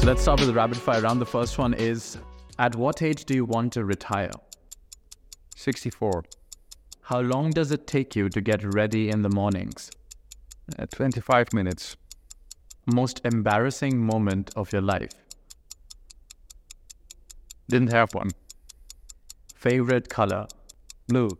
So 0.00 0.06
let's 0.06 0.22
start 0.22 0.40
with 0.40 0.48
the 0.48 0.54
rapid 0.54 0.78
fire 0.78 1.02
round. 1.02 1.20
The 1.20 1.26
first 1.26 1.58
one 1.58 1.74
is 1.74 2.16
At 2.58 2.74
what 2.74 3.02
age 3.02 3.26
do 3.26 3.34
you 3.34 3.44
want 3.44 3.74
to 3.74 3.84
retire? 3.84 4.30
64. 5.56 6.24
How 7.02 7.20
long 7.20 7.50
does 7.50 7.70
it 7.70 7.86
take 7.86 8.16
you 8.16 8.30
to 8.30 8.40
get 8.40 8.64
ready 8.74 9.10
in 9.10 9.20
the 9.20 9.28
mornings? 9.28 9.90
Uh, 10.78 10.86
25 10.86 11.52
minutes. 11.52 11.96
Most 12.86 13.20
embarrassing 13.24 13.98
moment 13.98 14.50
of 14.56 14.72
your 14.72 14.80
life? 14.80 15.12
Didn't 17.68 17.92
have 17.92 18.14
one. 18.14 18.30
Favorite 19.54 20.08
color? 20.08 20.46
Blue. 21.10 21.36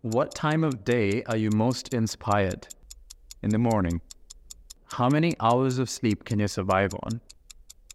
What 0.00 0.34
time 0.34 0.64
of 0.64 0.82
day 0.82 1.22
are 1.24 1.36
you 1.36 1.50
most 1.50 1.92
inspired? 1.92 2.68
In 3.42 3.50
the 3.50 3.58
morning. 3.58 4.00
How 4.94 5.10
many 5.10 5.34
hours 5.40 5.78
of 5.78 5.90
sleep 5.90 6.24
can 6.24 6.38
you 6.38 6.48
survive 6.48 6.94
on? 7.02 7.20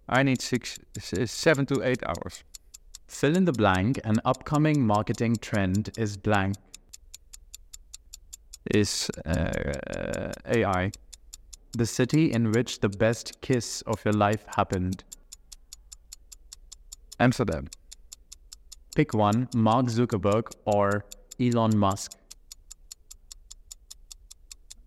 I 0.08 0.22
need 0.22 0.40
six, 0.40 0.78
seven 1.00 1.66
to 1.66 1.82
eight 1.82 2.04
hours. 2.06 2.44
Fill 3.08 3.36
in 3.36 3.46
the 3.46 3.54
blank. 3.54 4.00
An 4.04 4.18
upcoming 4.24 4.86
marketing 4.86 5.38
trend 5.38 5.90
is 5.98 6.16
blank. 6.16 6.58
Is 8.70 9.10
uh, 9.26 10.32
AI. 10.46 10.92
The 11.76 11.88
city 11.88 12.32
in 12.32 12.52
which 12.52 12.82
the 12.82 12.90
best 12.90 13.42
kiss 13.42 13.82
of 13.88 14.06
your 14.06 14.14
life 14.14 14.46
happened. 14.56 15.04
Amsterdam. 17.20 17.68
Pick 18.98 19.14
one 19.14 19.48
Mark 19.54 19.86
Zuckerberg 19.86 20.52
or 20.66 21.06
Elon 21.40 21.78
Musk. 21.78 22.14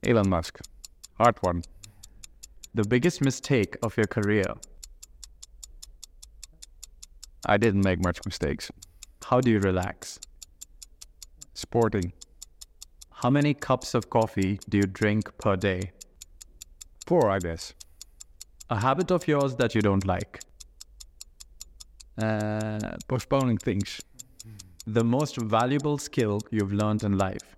Elon 0.05 0.29
Musk. 0.29 0.59
Hard 1.17 1.37
one. 1.43 1.63
The 2.75 2.83
biggest 2.83 3.21
mistake 3.21 3.77
of 3.85 3.97
your 3.97 4.09
career. 4.09 4.43
I 7.47 7.57
didn't 7.57 7.85
make 7.85 8.03
much 8.03 8.19
mistakes. 8.27 8.73
How 9.25 9.41
do 9.41 9.49
you 9.49 9.61
relax? 9.61 10.19
Sporting. 11.55 12.13
How 13.13 13.31
many 13.31 13.55
cups 13.55 13.95
of 13.95 14.11
coffee 14.11 14.59
do 14.69 14.79
you 14.79 14.89
drink 14.89 15.39
per 15.39 15.55
day? 15.55 15.93
Four, 17.07 17.31
I 17.31 17.39
guess. 17.39 17.75
A 18.71 18.81
habit 18.81 19.13
of 19.13 19.29
yours 19.29 19.55
that 19.55 19.77
you 19.77 19.83
don't 19.83 20.05
like. 20.05 20.41
Uh, 22.23 22.79
postponing 23.09 23.57
things. 23.57 24.01
The 24.87 25.05
most 25.05 25.37
valuable 25.37 25.99
skill 25.99 26.41
you've 26.51 26.73
learned 26.73 27.03
in 27.05 27.17
life. 27.17 27.57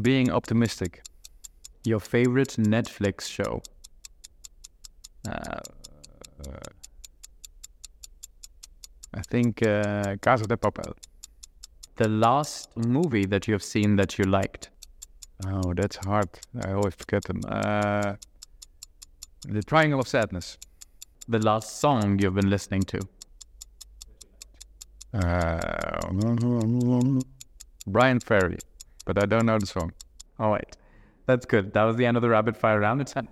Being 0.00 0.30
optimistic. 0.30 1.02
Your 1.84 2.00
favorite 2.00 2.56
Netflix 2.58 3.28
show. 3.28 3.62
Uh, 5.28 5.60
uh, 6.46 6.58
I 9.14 9.22
think 9.22 9.62
uh, 9.62 10.16
Casa 10.20 10.46
de 10.46 10.56
Papel. 10.56 10.94
The 11.96 12.08
last 12.08 12.76
movie 12.76 13.26
that 13.26 13.46
you 13.46 13.54
have 13.54 13.62
seen 13.62 13.96
that 13.96 14.18
you 14.18 14.24
liked. 14.24 14.70
Oh, 15.46 15.72
that's 15.74 15.96
hard. 16.04 16.28
I 16.64 16.72
always 16.72 16.94
forget 16.94 17.24
them. 17.24 17.40
Uh, 17.48 18.14
the 19.48 19.62
Triangle 19.62 20.00
of 20.00 20.08
Sadness. 20.08 20.58
The 21.28 21.38
last 21.40 21.80
song 21.80 22.18
you've 22.18 22.34
been 22.34 22.50
listening 22.50 22.82
to. 22.82 23.00
Uh, 25.12 26.00
Bryan 27.86 28.20
Ferry, 28.20 28.58
but 29.04 29.20
I 29.22 29.26
don't 29.26 29.46
know 29.46 29.58
the 29.58 29.66
song. 29.66 29.92
All 30.38 30.50
right. 30.50 30.76
That's 31.26 31.46
good. 31.46 31.72
That 31.72 31.84
was 31.84 31.96
the 31.96 32.06
end 32.06 32.16
of 32.16 32.22
the 32.22 32.28
rapid 32.28 32.56
fire 32.56 32.80
round. 32.80 33.12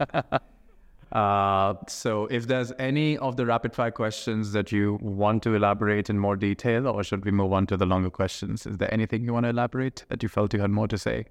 Uh, 1.12 1.74
so, 1.86 2.26
if 2.26 2.48
there's 2.48 2.72
any 2.80 3.16
of 3.18 3.36
the 3.36 3.46
rapid 3.46 3.72
fire 3.72 3.92
questions 3.92 4.50
that 4.50 4.72
you 4.72 4.98
want 5.00 5.44
to 5.44 5.54
elaborate 5.54 6.10
in 6.10 6.18
more 6.18 6.34
detail, 6.34 6.88
or 6.88 7.04
should 7.04 7.24
we 7.24 7.30
move 7.30 7.52
on 7.52 7.68
to 7.68 7.76
the 7.76 7.86
longer 7.86 8.10
questions? 8.10 8.66
Is 8.66 8.78
there 8.78 8.92
anything 8.92 9.22
you 9.22 9.32
want 9.32 9.44
to 9.44 9.50
elaborate 9.50 10.04
that 10.08 10.24
you 10.24 10.28
felt 10.28 10.52
you 10.52 10.60
had 10.60 10.70
more 10.70 10.88
to 10.88 10.98
say? 10.98 11.26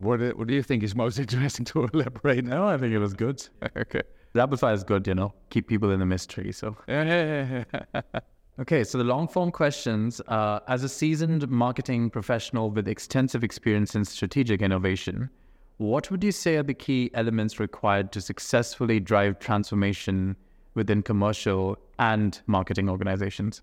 What 0.00 0.18
do, 0.18 0.30
what 0.30 0.48
do 0.48 0.54
you 0.54 0.62
think 0.62 0.82
is 0.82 0.96
most 0.96 1.20
interesting 1.20 1.64
to 1.66 1.84
elaborate 1.94 2.44
now? 2.44 2.62
No, 2.62 2.68
I 2.68 2.78
think 2.78 2.92
it 2.92 2.98
was 2.98 3.14
good. 3.14 3.46
okay. 3.76 4.02
Rapid 4.32 4.60
fire 4.60 4.74
is 4.74 4.84
good, 4.84 5.06
you 5.06 5.14
know, 5.14 5.32
keep 5.50 5.66
people 5.66 5.90
in 5.90 5.98
the 5.98 6.06
mystery. 6.06 6.52
So, 6.52 6.76
okay, 6.88 8.84
so 8.84 8.98
the 8.98 9.04
long 9.04 9.26
form 9.26 9.50
questions. 9.50 10.20
Uh, 10.28 10.60
as 10.68 10.84
a 10.84 10.88
seasoned 10.88 11.48
marketing 11.48 12.10
professional 12.10 12.70
with 12.70 12.86
extensive 12.86 13.42
experience 13.42 13.96
in 13.96 14.04
strategic 14.04 14.62
innovation, 14.62 15.30
what 15.78 16.10
would 16.10 16.22
you 16.22 16.30
say 16.30 16.56
are 16.56 16.62
the 16.62 16.74
key 16.74 17.10
elements 17.14 17.58
required 17.58 18.12
to 18.12 18.20
successfully 18.20 19.00
drive 19.00 19.40
transformation 19.40 20.36
within 20.74 21.02
commercial 21.02 21.76
and 21.98 22.40
marketing 22.46 22.88
organizations? 22.88 23.62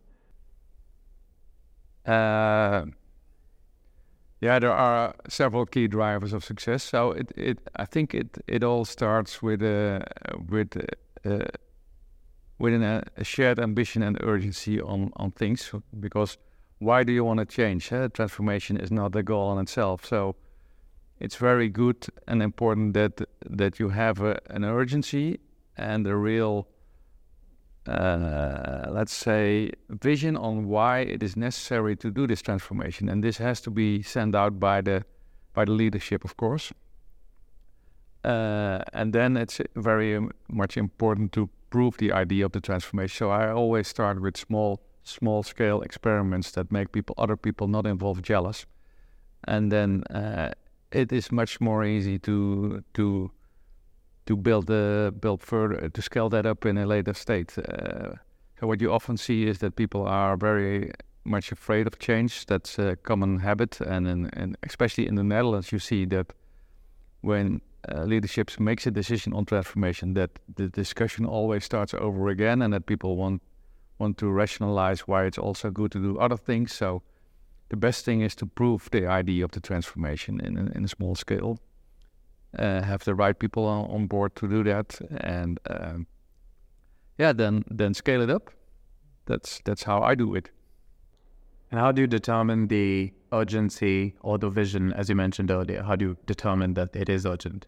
Uh, 2.05 2.85
yeah, 4.39 4.59
there 4.59 4.71
are 4.71 5.15
several 5.27 5.65
key 5.65 5.87
drivers 5.87 6.33
of 6.33 6.43
success. 6.43 6.83
So 6.83 7.11
it, 7.11 7.31
it 7.35 7.59
I 7.75 7.85
think 7.85 8.13
it, 8.13 8.37
it 8.47 8.63
all 8.63 8.85
starts 8.85 9.41
with 9.41 9.63
a 9.63 10.05
with 10.47 10.77
uh, 11.25 11.45
with 12.59 12.73
an, 12.73 12.83
uh, 12.83 13.01
a 13.17 13.23
shared 13.23 13.59
ambition 13.59 14.03
and 14.03 14.17
urgency 14.21 14.79
on 14.79 15.11
on 15.15 15.31
things. 15.31 15.71
Because 15.99 16.37
why 16.79 17.03
do 17.03 17.11
you 17.11 17.23
want 17.23 17.39
to 17.39 17.45
change? 17.45 17.91
Eh? 17.91 18.07
Transformation 18.13 18.77
is 18.77 18.91
not 18.91 19.11
the 19.11 19.23
goal 19.23 19.51
in 19.53 19.59
itself. 19.59 20.05
So 20.05 20.35
it's 21.19 21.35
very 21.35 21.69
good 21.69 22.05
and 22.27 22.43
important 22.43 22.93
that 22.93 23.21
that 23.49 23.79
you 23.79 23.89
have 23.89 24.21
a, 24.21 24.39
an 24.51 24.63
urgency 24.63 25.39
and 25.75 26.05
a 26.05 26.15
real 26.15 26.67
uh, 27.87 28.89
let's 28.91 29.13
say, 29.13 29.71
vision 29.89 30.35
on 30.37 30.67
why 30.67 30.99
it 30.99 31.23
is 31.23 31.35
necessary 31.35 31.95
to 31.97 32.11
do 32.11 32.27
this 32.27 32.41
transformation, 32.41 33.09
and 33.09 33.23
this 33.23 33.37
has 33.37 33.61
to 33.61 33.71
be 33.71 34.01
sent 34.01 34.35
out 34.35 34.59
by 34.59 34.81
the 34.81 35.03
by 35.53 35.65
the 35.65 35.71
leadership, 35.71 36.23
of 36.23 36.37
course. 36.37 36.71
Uh, 38.23 38.83
and 38.93 39.13
then 39.13 39.37
it's 39.37 39.61
very 39.75 40.19
much 40.49 40.77
important 40.77 41.31
to 41.31 41.49
prove 41.69 41.97
the 41.97 42.11
idea 42.11 42.45
of 42.45 42.51
the 42.51 42.61
transformation. 42.61 43.15
So 43.17 43.29
I 43.31 43.51
always 43.51 43.87
start 43.87 44.21
with 44.21 44.37
small, 44.37 44.81
small 45.03 45.43
scale 45.43 45.81
experiments 45.81 46.51
that 46.51 46.71
make 46.71 46.91
people, 46.91 47.15
other 47.17 47.37
people 47.37 47.67
not 47.67 47.85
involved, 47.87 48.23
jealous, 48.23 48.65
and 49.47 49.71
then 49.71 50.03
uh, 50.09 50.51
it 50.91 51.11
is 51.11 51.31
much 51.31 51.59
more 51.61 51.83
easy 51.85 52.19
to 52.19 52.83
to 52.93 53.31
to 54.27 54.35
build 54.35 54.69
uh, 54.69 55.11
build 55.19 55.41
further 55.41 55.89
to 55.89 56.01
scale 56.01 56.29
that 56.29 56.45
up 56.45 56.65
in 56.65 56.77
a 56.77 56.85
later 56.85 57.13
state. 57.13 57.57
Uh, 57.57 58.15
so 58.59 58.67
what 58.67 58.81
you 58.81 58.91
often 58.91 59.17
see 59.17 59.47
is 59.47 59.57
that 59.59 59.75
people 59.75 60.07
are 60.07 60.37
very 60.37 60.91
much 61.23 61.51
afraid 61.51 61.87
of 61.87 61.99
change. 61.99 62.45
That's 62.45 62.79
a 62.79 62.95
common 62.95 63.39
habit, 63.39 63.81
and 63.81 64.07
in, 64.07 64.29
and 64.33 64.57
especially 64.63 65.07
in 65.07 65.15
the 65.15 65.23
Netherlands, 65.23 65.71
you 65.71 65.79
see 65.79 66.05
that 66.05 66.33
when 67.21 67.61
uh, 67.89 68.03
leadership 68.03 68.59
makes 68.59 68.87
a 68.87 68.91
decision 68.91 69.33
on 69.33 69.45
transformation, 69.45 70.13
that 70.13 70.31
the 70.55 70.67
discussion 70.69 71.25
always 71.25 71.63
starts 71.63 71.93
over 71.93 72.29
again, 72.29 72.61
and 72.61 72.73
that 72.73 72.85
people 72.85 73.15
want 73.15 73.41
want 73.99 74.17
to 74.17 74.29
rationalize 74.29 75.07
why 75.07 75.25
it's 75.25 75.39
also 75.39 75.71
good 75.71 75.91
to 75.91 75.99
do 75.99 76.19
other 76.19 76.37
things. 76.37 76.73
So 76.73 77.01
the 77.69 77.77
best 77.77 78.05
thing 78.05 78.21
is 78.21 78.35
to 78.35 78.45
prove 78.45 78.89
the 78.91 79.07
idea 79.07 79.43
of 79.45 79.51
the 79.51 79.59
transformation 79.59 80.39
in 80.39 80.57
a, 80.57 80.77
in 80.77 80.85
a 80.85 80.87
small 80.87 81.15
scale 81.15 81.57
uh, 82.57 82.81
have 82.81 83.03
the 83.03 83.15
right 83.15 83.37
people 83.37 83.65
on, 83.65 83.89
on, 83.89 84.07
board 84.07 84.35
to 84.35 84.47
do 84.47 84.63
that, 84.63 84.99
and 85.17 85.59
um, 85.69 86.07
yeah, 87.17 87.33
then 87.33 87.63
then 87.69 87.93
scale 87.93 88.21
it 88.21 88.29
up. 88.29 88.51
That's 89.25 89.61
that's 89.65 89.83
how 89.83 90.01
I 90.01 90.15
do 90.15 90.35
it. 90.35 90.49
And 91.71 91.79
how 91.79 91.91
do 91.91 92.01
you 92.01 92.07
determine 92.07 92.67
the 92.67 93.11
urgency 93.33 94.15
or 94.21 94.37
the 94.37 94.49
vision, 94.49 94.93
as 94.93 95.09
you 95.09 95.15
mentioned 95.15 95.51
earlier? 95.51 95.83
How 95.83 95.97
do 95.97 96.05
you 96.05 96.17
determine 96.25 96.75
that 96.75 96.95
it 96.95 97.09
is 97.09 97.25
urgent? 97.25 97.67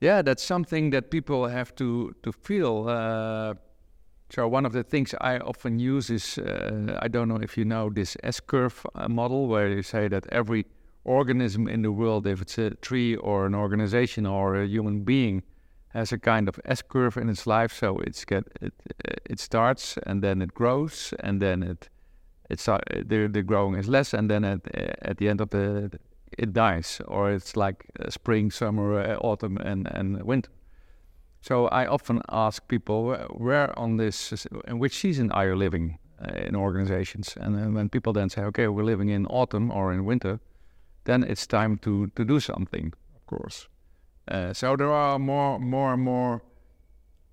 Yeah, 0.00 0.22
that's 0.22 0.44
something 0.44 0.90
that 0.90 1.10
people 1.10 1.48
have 1.48 1.74
to 1.76 2.14
to 2.22 2.32
feel. 2.32 2.88
Uh, 2.88 3.54
so 4.30 4.46
one 4.46 4.66
of 4.66 4.72
the 4.72 4.84
things 4.84 5.14
I 5.20 5.38
often 5.38 5.78
use 5.78 6.10
is 6.10 6.38
uh, 6.38 6.98
I 7.02 7.08
don't 7.08 7.28
know 7.28 7.40
if 7.42 7.56
you 7.56 7.64
know 7.64 7.90
this 7.90 8.16
S 8.22 8.40
curve 8.40 8.86
uh, 8.94 9.08
model, 9.08 9.48
where 9.48 9.68
you 9.68 9.82
say 9.82 10.06
that 10.08 10.26
every 10.30 10.66
organism 11.08 11.68
in 11.68 11.82
the 11.82 11.90
world, 11.92 12.26
if 12.26 12.42
it's 12.42 12.58
a 12.58 12.70
tree 12.70 13.16
or 13.16 13.46
an 13.46 13.54
organization 13.54 14.26
or 14.26 14.56
a 14.56 14.66
human 14.66 15.04
being, 15.04 15.42
has 15.88 16.12
a 16.12 16.18
kind 16.18 16.48
of 16.48 16.60
S 16.64 16.82
curve 16.82 17.16
in 17.16 17.28
its 17.28 17.46
life. 17.46 17.72
So 17.72 17.98
it's 17.98 18.24
get 18.24 18.44
it 18.60 18.72
it 19.30 19.40
starts 19.40 19.98
and 20.06 20.22
then 20.22 20.42
it 20.42 20.54
grows 20.54 21.14
and 21.20 21.40
then 21.40 21.62
it 21.62 21.90
it's 22.50 22.66
the 22.66 23.28
the 23.32 23.42
growing 23.42 23.78
is 23.78 23.88
less 23.88 24.14
and 24.14 24.30
then 24.30 24.44
at 24.44 24.60
at 25.02 25.16
the 25.16 25.28
end 25.28 25.40
of 25.40 25.50
the 25.50 25.90
it 26.38 26.52
dies 26.52 27.00
or 27.08 27.32
it's 27.32 27.56
like 27.56 27.86
spring, 28.08 28.50
summer, 28.50 29.00
uh, 29.00 29.16
autumn, 29.20 29.56
and 29.56 29.88
and 29.94 30.22
winter. 30.22 30.50
So 31.40 31.68
I 31.68 31.86
often 31.86 32.20
ask 32.28 32.68
people 32.68 33.16
where 33.30 33.78
on 33.78 33.96
this 33.96 34.46
in 34.66 34.78
which 34.78 34.98
season 35.00 35.30
are 35.32 35.46
you 35.46 35.56
living 35.56 35.98
uh, 36.20 36.48
in 36.48 36.56
organizations. 36.56 37.36
And 37.40 37.74
when 37.74 37.88
people 37.88 38.12
then 38.12 38.28
say, 38.28 38.42
okay, 38.42 38.66
we're 38.66 38.84
living 38.84 39.08
in 39.08 39.26
autumn 39.26 39.70
or 39.70 39.92
in 39.92 40.04
winter, 40.04 40.40
then 41.08 41.24
it's 41.24 41.46
time 41.46 41.78
to, 41.78 42.08
to 42.08 42.24
do 42.24 42.38
something, 42.38 42.92
of 43.16 43.26
course. 43.26 43.66
Uh, 44.30 44.52
so 44.52 44.76
there 44.76 44.92
are 44.92 45.18
more, 45.18 45.58
more 45.58 45.94
and 45.94 46.02
more 46.02 46.42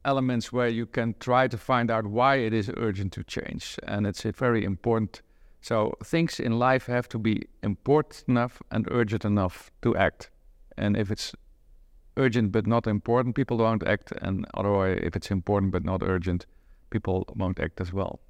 elements 0.05 0.53
where 0.53 0.69
you 0.69 0.85
can 0.85 1.13
try 1.19 1.45
to 1.49 1.57
find 1.57 1.91
out 1.91 2.07
why 2.07 2.35
it 2.35 2.53
is 2.53 2.71
urgent 2.77 3.11
to 3.11 3.23
change. 3.25 3.77
And 3.85 4.07
it's 4.07 4.21
very 4.21 4.63
important. 4.63 5.21
So 5.59 5.97
things 6.05 6.39
in 6.39 6.57
life 6.57 6.85
have 6.85 7.09
to 7.09 7.19
be 7.19 7.47
important 7.63 8.23
enough 8.29 8.61
and 8.71 8.87
urgent 8.91 9.25
enough 9.25 9.71
to 9.81 9.93
act. 9.97 10.29
And 10.77 10.95
if 10.95 11.11
it's 11.11 11.35
urgent 12.15 12.53
but 12.53 12.65
not 12.65 12.87
important, 12.87 13.35
people 13.35 13.57
won't 13.57 13.85
act. 13.85 14.13
And 14.21 14.45
otherwise, 14.53 14.99
if 15.03 15.17
it's 15.17 15.31
important 15.31 15.73
but 15.73 15.83
not 15.83 16.01
urgent, 16.01 16.45
people 16.91 17.25
won't 17.35 17.59
act 17.59 17.81
as 17.81 17.91
well. 17.91 18.21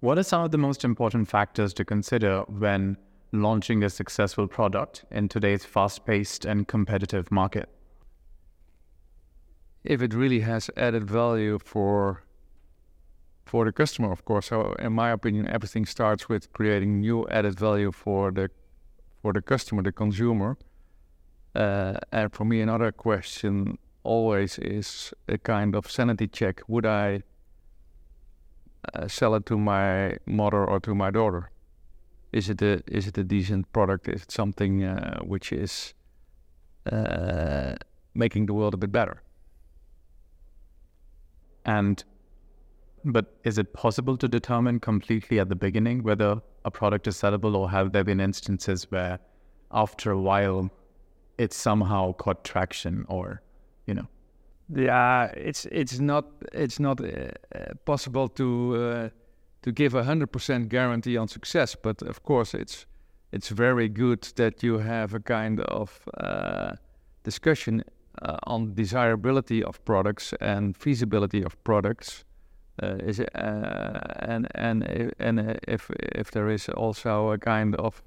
What 0.00 0.18
are 0.18 0.24
some 0.24 0.42
of 0.42 0.50
the 0.50 0.58
most 0.58 0.84
important 0.84 1.28
factors 1.28 1.72
to 1.74 1.84
consider 1.84 2.42
when 2.48 2.96
launching 3.32 3.82
a 3.82 3.90
successful 3.90 4.46
product 4.46 5.04
in 5.10 5.28
today's 5.28 5.64
fast 5.64 6.06
paced 6.06 6.44
and 6.44 6.66
competitive 6.66 7.30
market? 7.30 7.68
If 9.84 10.02
it 10.02 10.14
really 10.14 10.40
has 10.40 10.70
added 10.76 11.04
value 11.04 11.58
for 11.58 12.22
for 13.48 13.64
the 13.64 13.72
customer, 13.72 14.12
of 14.12 14.24
course. 14.24 14.46
So, 14.46 14.74
in 14.78 14.92
my 14.92 15.10
opinion, 15.10 15.48
everything 15.48 15.86
starts 15.86 16.28
with 16.28 16.52
creating 16.52 17.00
new 17.00 17.26
added 17.28 17.58
value 17.58 17.90
for 17.92 18.30
the 18.30 18.50
for 19.22 19.32
the 19.32 19.42
customer, 19.42 19.82
the 19.82 19.92
consumer. 19.92 20.56
Uh, 21.54 21.94
and 22.12 22.32
for 22.32 22.44
me, 22.44 22.60
another 22.60 22.92
question 22.92 23.78
always 24.04 24.58
is 24.58 25.14
a 25.28 25.38
kind 25.38 25.74
of 25.74 25.90
sanity 25.90 26.28
check: 26.28 26.60
Would 26.68 26.86
I 26.86 27.22
uh, 28.94 29.08
sell 29.08 29.34
it 29.34 29.46
to 29.46 29.56
my 29.58 30.18
mother 30.26 30.64
or 30.64 30.80
to 30.80 30.94
my 30.94 31.10
daughter? 31.10 31.50
Is 32.32 32.50
it 32.50 32.62
a 32.62 32.82
is 32.86 33.06
it 33.06 33.18
a 33.18 33.24
decent 33.24 33.72
product? 33.72 34.08
Is 34.08 34.22
it 34.22 34.30
something 34.30 34.84
uh, 34.84 35.20
which 35.20 35.52
is 35.52 35.94
uh, 36.92 37.74
making 38.14 38.46
the 38.46 38.54
world 38.54 38.74
a 38.74 38.76
bit 38.76 38.92
better? 38.92 39.22
And 41.64 42.04
but 43.04 43.38
is 43.44 43.58
it 43.58 43.72
possible 43.72 44.16
to 44.16 44.28
determine 44.28 44.80
completely 44.80 45.40
at 45.40 45.48
the 45.48 45.56
beginning 45.56 46.02
whether 46.02 46.42
a 46.64 46.70
product 46.70 47.06
is 47.06 47.16
sellable, 47.16 47.54
or 47.54 47.70
have 47.70 47.92
there 47.92 48.04
been 48.04 48.20
instances 48.20 48.90
where, 48.90 49.18
after 49.70 50.10
a 50.10 50.20
while, 50.20 50.70
it 51.38 51.52
somehow 51.54 52.12
caught 52.12 52.44
traction, 52.44 53.06
or 53.08 53.40
you 53.86 53.94
know? 53.94 54.06
Yeah, 54.74 55.26
it's 55.26 55.64
it's 55.66 55.98
not 55.98 56.26
it's 56.52 56.78
not 56.78 57.00
uh, 57.00 57.30
possible 57.84 58.28
to 58.28 58.76
uh, 58.76 59.08
to 59.62 59.72
give 59.72 59.94
a 59.94 60.04
hundred 60.04 60.32
percent 60.32 60.68
guarantee 60.68 61.16
on 61.16 61.28
success, 61.28 61.74
but 61.74 62.02
of 62.02 62.22
course 62.22 62.54
it's 62.54 62.86
it's 63.32 63.48
very 63.48 63.88
good 63.88 64.22
that 64.36 64.62
you 64.62 64.78
have 64.78 65.14
a 65.14 65.20
kind 65.20 65.60
of 65.60 66.08
uh, 66.16 66.72
discussion 67.24 67.82
uh, 68.22 68.36
on 68.46 68.74
desirability 68.74 69.62
of 69.62 69.84
products 69.84 70.34
and 70.40 70.76
feasibility 70.76 71.42
of 71.44 71.62
products 71.62 72.24
uh, 72.82 72.96
is 73.06 73.20
it, 73.20 73.30
uh, 73.34 74.00
and 74.20 74.46
and 74.54 75.12
and 75.18 75.58
if 75.66 75.90
if 76.14 76.30
there 76.30 76.48
is 76.48 76.68
also 76.68 77.32
a 77.32 77.38
kind 77.38 77.74
of 77.76 78.02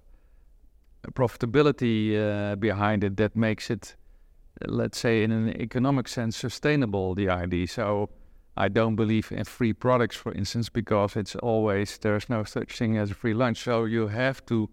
profitability 1.13 2.15
uh, 2.15 2.55
behind 2.55 3.03
it 3.03 3.17
that 3.17 3.35
makes 3.35 3.69
it, 3.69 3.95
let's 4.67 4.97
say, 4.97 5.23
in 5.23 5.31
an 5.31 5.49
economic 5.61 6.07
sense, 6.07 6.37
sustainable. 6.37 7.15
The 7.15 7.29
idea. 7.29 7.67
So 7.67 8.09
I 8.57 8.67
don't 8.67 8.95
believe 8.95 9.31
in 9.31 9.45
free 9.45 9.73
products, 9.73 10.15
for 10.15 10.33
instance, 10.33 10.69
because 10.69 11.15
it's 11.15 11.35
always 11.35 11.97
there's 11.97 12.29
no 12.29 12.43
such 12.43 12.77
thing 12.77 12.97
as 12.97 13.11
a 13.11 13.13
free 13.13 13.33
lunch. 13.33 13.63
So 13.63 13.85
you 13.85 14.07
have 14.07 14.45
to 14.45 14.69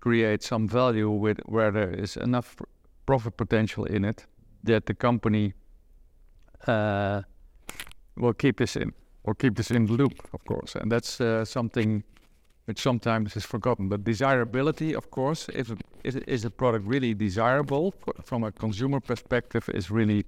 create 0.00 0.42
some 0.42 0.68
value 0.68 1.10
with 1.10 1.40
where 1.46 1.70
there 1.70 1.90
is 1.90 2.16
enough 2.16 2.56
profit 3.06 3.36
potential 3.36 3.84
in 3.84 4.04
it 4.04 4.26
that 4.64 4.86
the 4.86 4.94
company 4.94 5.54
uh, 6.66 7.22
will 8.16 8.34
keep 8.34 8.58
this 8.58 8.76
in 8.76 8.92
or 9.24 9.34
keep 9.34 9.56
this 9.56 9.70
in 9.70 9.86
the 9.86 9.92
loop, 9.92 10.12
of 10.32 10.44
course. 10.44 10.74
And 10.74 10.90
that's 10.90 11.20
uh, 11.20 11.44
something 11.44 12.04
which 12.66 12.80
sometimes 12.80 13.36
is 13.36 13.44
forgotten. 13.44 13.88
But 13.88 14.04
desirability, 14.04 14.94
of 14.94 15.10
course, 15.10 15.48
if 15.52 15.70
a, 15.70 15.76
is 16.04 16.44
a 16.44 16.50
product 16.50 16.86
really 16.86 17.14
desirable 17.14 17.94
from 18.22 18.44
a 18.44 18.52
consumer 18.52 19.00
perspective, 19.00 19.68
is 19.74 19.90
really 19.90 20.24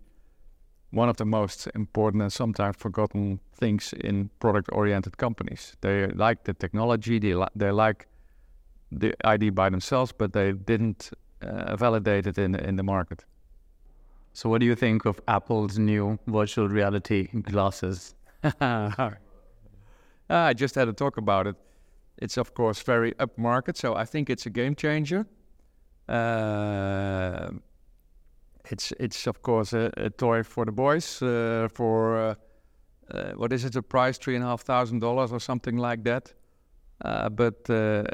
one 0.95 1.09
of 1.09 1.17
the 1.17 1.25
most 1.25 1.69
important 1.75 2.23
and 2.23 2.33
sometimes 2.33 2.77
forgotten 2.77 3.41
things 3.61 3.93
in 3.93 4.31
product-oriented 4.39 5.17
companies. 5.17 5.77
They 5.81 6.07
like 6.07 6.45
the 6.45 6.55
technology, 6.55 7.19
they, 7.19 7.35
li- 7.35 7.55
they 7.57 7.71
like 7.71 8.07
the 8.93 9.15
ID 9.25 9.51
by 9.51 9.71
themselves, 9.71 10.13
but 10.13 10.33
they 10.33 10.53
didn't 10.53 11.11
uh, 11.43 11.77
validate 11.77 12.27
it 12.27 12.39
in 12.39 12.55
in 12.55 12.77
the 12.77 12.83
market. 12.83 13.25
So, 14.33 14.49
what 14.49 14.61
do 14.61 14.67
you 14.67 14.75
think 14.75 15.05
of 15.05 15.21
Apple's 15.29 15.79
new 15.79 16.19
virtual 16.27 16.69
reality 16.69 17.29
glasses? 17.43 18.15
I 20.31 20.55
just 20.55 20.75
had 20.75 20.89
a 20.89 20.93
talk 20.93 21.17
about 21.17 21.47
it. 21.47 21.57
It's 22.19 22.37
of 22.37 22.55
course 22.55 22.83
very 22.83 23.13
upmarket, 23.13 23.77
so 23.77 23.95
I 23.95 24.05
think 24.05 24.31
it's 24.31 24.47
a 24.47 24.51
game 24.51 24.75
changer. 24.75 25.27
Uh, 26.09 27.51
it's 28.71 28.93
it's 28.99 29.27
of 29.27 29.43
course 29.43 29.73
a, 29.73 29.91
a 29.97 30.11
toy 30.11 30.43
for 30.43 30.65
the 30.65 30.73
boys 30.73 31.23
uh, 31.23 31.69
for 31.73 32.17
uh, 32.17 32.35
uh 33.11 33.33
what 33.37 33.53
is 33.53 33.65
it? 33.65 33.77
a 33.77 33.83
price 33.83 34.19
three 34.19 34.37
and 34.37 34.45
a 34.45 34.47
half 34.47 34.63
thousand 34.63 35.01
dollars 35.01 35.33
or 35.33 35.41
something 35.41 35.77
like 35.77 36.05
that. 36.05 36.33
Uh, 37.05 37.29
but 37.29 37.69
uh, 37.69 38.05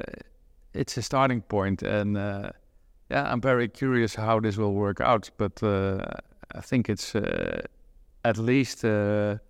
it's 0.75 0.97
a 0.97 1.03
starting 1.03 1.43
point, 1.43 1.83
and 1.83 2.17
yeah, 3.11 3.33
I'm 3.33 3.41
very 3.41 3.69
curious 3.69 4.15
how 4.15 4.41
this 4.41 4.57
will 4.57 4.73
work 4.73 5.01
out. 5.01 5.31
But 5.37 5.63
I 5.63 6.61
think 6.61 6.89
it's 6.89 7.15
at 8.25 8.39
least 8.39 8.85
an 8.85 9.41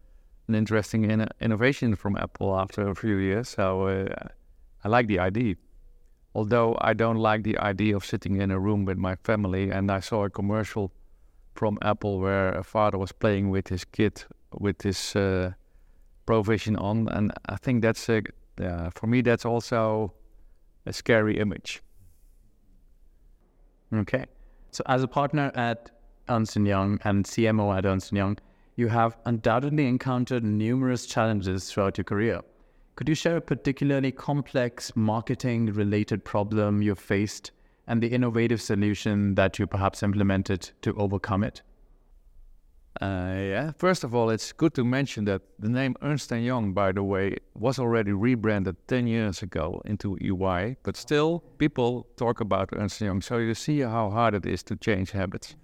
interesting 0.48 1.10
in- 1.10 1.28
innovation 1.40 1.94
from 1.96 2.16
Apple 2.16 2.58
after 2.58 2.88
a 2.88 2.94
few 2.94 3.16
years. 3.16 3.50
So 3.50 4.08
I 4.84 4.88
like 4.88 5.06
the 5.06 5.20
idea. 5.20 5.54
Although 6.34 6.78
I 6.80 6.92
don't 6.92 7.16
like 7.16 7.42
the 7.42 7.58
idea 7.58 7.96
of 7.96 8.04
sitting 8.04 8.40
in 8.40 8.50
a 8.50 8.58
room 8.58 8.84
with 8.84 8.98
my 8.98 9.16
family, 9.16 9.70
and 9.70 9.90
I 9.90 10.00
saw 10.00 10.24
a 10.24 10.30
commercial 10.30 10.92
from 11.54 11.78
Apple 11.82 12.20
where 12.20 12.52
a 12.52 12.62
father 12.62 12.98
was 12.98 13.12
playing 13.12 13.50
with 13.50 13.68
his 13.68 13.84
kid 13.84 14.24
with 14.52 14.82
his 14.82 15.16
uh, 15.16 15.52
Provision 16.26 16.76
on, 16.76 17.08
and 17.08 17.32
I 17.46 17.56
think 17.56 17.82
that's 17.82 18.08
a 18.08 18.22
yeah, 18.60 18.90
for 18.90 19.08
me 19.08 19.20
that's 19.20 19.44
also 19.44 20.12
a 20.86 20.92
scary 20.92 21.38
image. 21.38 21.82
Okay, 23.92 24.26
so 24.70 24.84
as 24.86 25.02
a 25.02 25.08
partner 25.08 25.50
at 25.56 25.90
Ernst 26.28 26.54
Young 26.56 27.00
and 27.02 27.24
CMO 27.24 27.76
at 27.76 27.84
Ernst 27.84 28.12
Young, 28.12 28.38
you 28.76 28.86
have 28.86 29.16
undoubtedly 29.24 29.88
encountered 29.88 30.44
numerous 30.44 31.04
challenges 31.04 31.72
throughout 31.72 31.98
your 31.98 32.04
career. 32.04 32.42
Could 33.00 33.08
you 33.08 33.14
share 33.14 33.38
a 33.38 33.40
particularly 33.40 34.12
complex 34.12 34.94
marketing 34.94 35.72
related 35.72 36.22
problem 36.22 36.82
you 36.82 36.94
faced 36.94 37.50
and 37.86 38.02
the 38.02 38.08
innovative 38.08 38.60
solution 38.60 39.36
that 39.36 39.58
you 39.58 39.66
perhaps 39.66 40.02
implemented 40.02 40.70
to 40.82 40.94
overcome 40.96 41.42
it? 41.42 41.62
Uh, 43.00 43.36
yeah, 43.38 43.72
first 43.78 44.04
of 44.04 44.14
all, 44.14 44.28
it's 44.28 44.52
good 44.52 44.74
to 44.74 44.84
mention 44.84 45.24
that 45.24 45.40
the 45.58 45.70
name 45.70 45.96
Ernst 46.02 46.30
& 46.30 46.32
Young, 46.32 46.74
by 46.74 46.92
the 46.92 47.02
way, 47.02 47.38
was 47.54 47.78
already 47.78 48.12
rebranded 48.12 48.76
10 48.86 49.06
years 49.06 49.42
ago 49.42 49.80
into 49.86 50.18
EY, 50.20 50.76
but 50.82 50.94
still 50.94 51.42
people 51.56 52.06
talk 52.18 52.42
about 52.42 52.68
Ernst 52.74 53.00
& 53.00 53.00
Young. 53.00 53.22
So 53.22 53.38
you 53.38 53.54
see 53.54 53.80
how 53.80 54.10
hard 54.10 54.34
it 54.34 54.44
is 54.44 54.62
to 54.64 54.76
change 54.76 55.12
habits. 55.12 55.56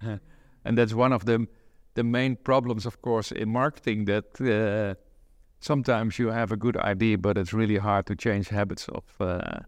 and 0.00 0.78
that's 0.78 0.94
one 0.94 1.12
of 1.12 1.26
the 1.26 1.46
the 1.92 2.02
main 2.02 2.34
problems, 2.34 2.86
of 2.86 3.00
course, 3.02 3.30
in 3.30 3.48
marketing 3.50 4.06
that 4.06 4.40
uh, 4.40 4.98
sometimes 5.64 6.18
you 6.18 6.28
have 6.28 6.52
a 6.52 6.56
good 6.56 6.76
idea, 6.76 7.16
but 7.16 7.38
it's 7.38 7.54
really 7.54 7.78
hard 7.78 8.06
to 8.06 8.14
change 8.14 8.48
habits 8.48 8.88
of 8.88 9.04
uh, 9.20 9.60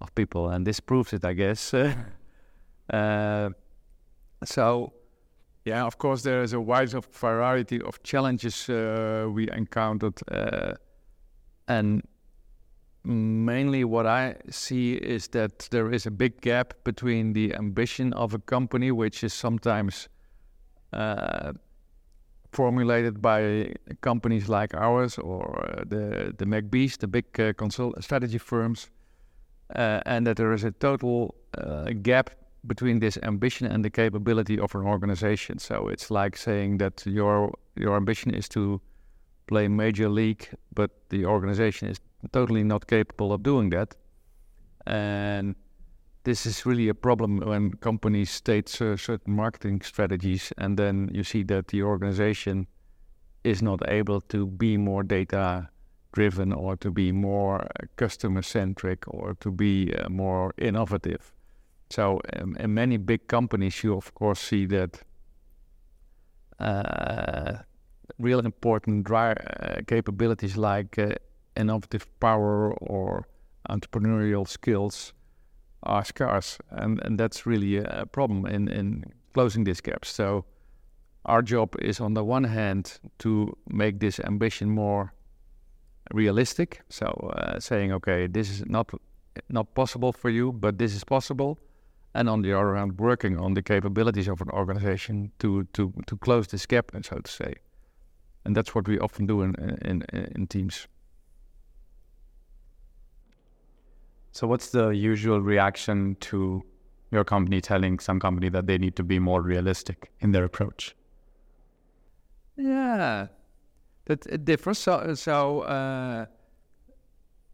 of 0.00 0.14
people, 0.14 0.48
and 0.50 0.66
this 0.66 0.80
proves 0.80 1.12
it, 1.12 1.24
I 1.24 1.32
guess. 1.32 1.74
uh, 2.92 3.50
so, 4.44 4.92
yeah, 5.64 5.86
of 5.86 5.96
course, 5.96 6.22
there 6.22 6.42
is 6.42 6.52
a 6.52 6.60
wide 6.60 6.90
variety 7.14 7.80
of 7.80 8.02
challenges 8.02 8.68
uh, 8.68 9.26
we 9.32 9.48
encountered, 9.50 10.20
uh, 10.30 10.74
and 11.68 12.02
mainly 13.04 13.84
what 13.84 14.06
I 14.06 14.36
see 14.50 14.94
is 14.94 15.28
that 15.28 15.68
there 15.70 15.92
is 15.92 16.06
a 16.06 16.10
big 16.10 16.40
gap 16.40 16.74
between 16.84 17.32
the 17.32 17.54
ambition 17.54 18.12
of 18.12 18.34
a 18.34 18.38
company, 18.38 18.90
which 18.90 19.24
is 19.24 19.32
sometimes 19.32 20.08
uh, 20.92 21.52
formulated 22.52 23.20
by 23.22 23.72
companies 24.00 24.48
like 24.48 24.74
ours 24.74 25.18
or 25.18 25.64
uh, 25.64 25.84
the 25.88 26.34
the 26.36 26.44
McBees, 26.44 26.98
the 26.98 27.08
big 27.08 27.40
uh, 27.40 27.52
consult 27.54 28.02
strategy 28.02 28.38
firms, 28.38 28.90
uh, 29.74 30.00
and 30.06 30.26
that 30.26 30.36
there 30.36 30.52
is 30.52 30.64
a 30.64 30.70
total 30.70 31.34
uh, 31.58 31.92
gap 32.02 32.30
between 32.66 33.00
this 33.00 33.18
ambition 33.22 33.66
and 33.66 33.84
the 33.84 33.90
capability 33.90 34.58
of 34.58 34.74
an 34.74 34.82
organization. 34.82 35.58
So 35.58 35.88
it's 35.88 36.10
like 36.10 36.36
saying 36.36 36.78
that 36.78 37.04
your 37.06 37.52
your 37.76 37.96
ambition 37.96 38.34
is 38.34 38.48
to 38.48 38.80
play 39.46 39.68
major 39.68 40.08
league, 40.08 40.48
but 40.74 40.90
the 41.08 41.26
organization 41.26 41.88
is 41.88 42.00
totally 42.32 42.62
not 42.62 42.86
capable 42.86 43.32
of 43.32 43.42
doing 43.42 43.70
that. 43.70 43.96
And 44.86 45.54
this 46.24 46.46
is 46.46 46.64
really 46.64 46.88
a 46.88 46.94
problem 46.94 47.38
when 47.38 47.72
companies 47.74 48.30
state 48.30 48.80
uh, 48.80 48.96
certain 48.96 49.34
marketing 49.34 49.80
strategies, 49.82 50.52
and 50.56 50.78
then 50.78 51.10
you 51.12 51.24
see 51.24 51.42
that 51.44 51.68
the 51.68 51.82
organization 51.82 52.66
is 53.44 53.62
not 53.62 53.80
able 53.88 54.20
to 54.20 54.46
be 54.46 54.76
more 54.76 55.02
data 55.02 55.68
driven 56.12 56.52
or 56.52 56.76
to 56.76 56.90
be 56.90 57.10
more 57.10 57.66
customer 57.96 58.42
centric 58.42 59.04
or 59.08 59.34
to 59.40 59.50
be 59.50 59.92
uh, 59.94 60.08
more 60.08 60.54
innovative. 60.58 61.32
So, 61.90 62.20
um, 62.36 62.56
in 62.60 62.74
many 62.74 62.98
big 62.98 63.26
companies, 63.26 63.82
you 63.82 63.96
of 63.96 64.14
course 64.14 64.40
see 64.40 64.66
that 64.66 65.02
uh, 66.58 67.58
real 68.18 68.38
important 68.38 69.04
dry, 69.04 69.32
uh, 69.32 69.80
capabilities 69.86 70.56
like 70.56 70.98
uh, 70.98 71.14
innovative 71.56 72.06
power 72.20 72.72
or 72.74 73.26
entrepreneurial 73.68 74.46
skills 74.46 75.12
are 75.82 76.04
scarce, 76.04 76.58
and, 76.70 77.00
and 77.04 77.18
that's 77.18 77.46
really 77.46 77.78
a 77.78 78.06
problem 78.06 78.46
in, 78.46 78.68
in 78.68 79.04
closing 79.34 79.64
this 79.64 79.80
gap. 79.80 80.04
So, 80.04 80.44
our 81.24 81.42
job 81.42 81.76
is 81.80 82.00
on 82.00 82.14
the 82.14 82.24
one 82.24 82.44
hand 82.44 82.98
to 83.18 83.56
make 83.68 84.00
this 84.00 84.18
ambition 84.20 84.70
more 84.70 85.12
realistic. 86.12 86.82
So, 86.88 87.06
uh, 87.06 87.60
saying, 87.60 87.92
okay, 87.92 88.26
this 88.26 88.50
is 88.50 88.64
not 88.66 88.90
not 89.48 89.74
possible 89.74 90.12
for 90.12 90.30
you, 90.30 90.52
but 90.52 90.78
this 90.78 90.94
is 90.94 91.04
possible. 91.04 91.58
And 92.14 92.28
on 92.28 92.42
the 92.42 92.52
other 92.52 92.74
hand, 92.76 92.98
working 92.98 93.38
on 93.38 93.54
the 93.54 93.62
capabilities 93.62 94.28
of 94.28 94.40
an 94.40 94.50
organization 94.50 95.32
to 95.38 95.64
to 95.72 95.92
to 96.06 96.16
close 96.16 96.48
this 96.48 96.66
gap, 96.66 96.92
so 97.02 97.18
to 97.18 97.30
say. 97.30 97.54
And 98.44 98.56
that's 98.56 98.74
what 98.74 98.88
we 98.88 98.98
often 98.98 99.26
do 99.26 99.42
in 99.42 99.54
in, 99.84 100.02
in 100.34 100.46
teams. 100.46 100.88
So, 104.32 104.46
what's 104.46 104.70
the 104.70 104.88
usual 104.88 105.42
reaction 105.42 106.16
to 106.20 106.62
your 107.10 107.22
company 107.22 107.60
telling 107.60 107.98
some 107.98 108.18
company 108.18 108.48
that 108.48 108.66
they 108.66 108.78
need 108.78 108.96
to 108.96 109.02
be 109.02 109.18
more 109.18 109.42
realistic 109.42 110.10
in 110.20 110.32
their 110.32 110.44
approach? 110.44 110.96
Yeah, 112.56 113.26
that 114.06 114.26
it 114.26 114.46
differs. 114.46 114.78
So, 114.78 115.14
so 115.14 115.60
uh, 115.60 116.26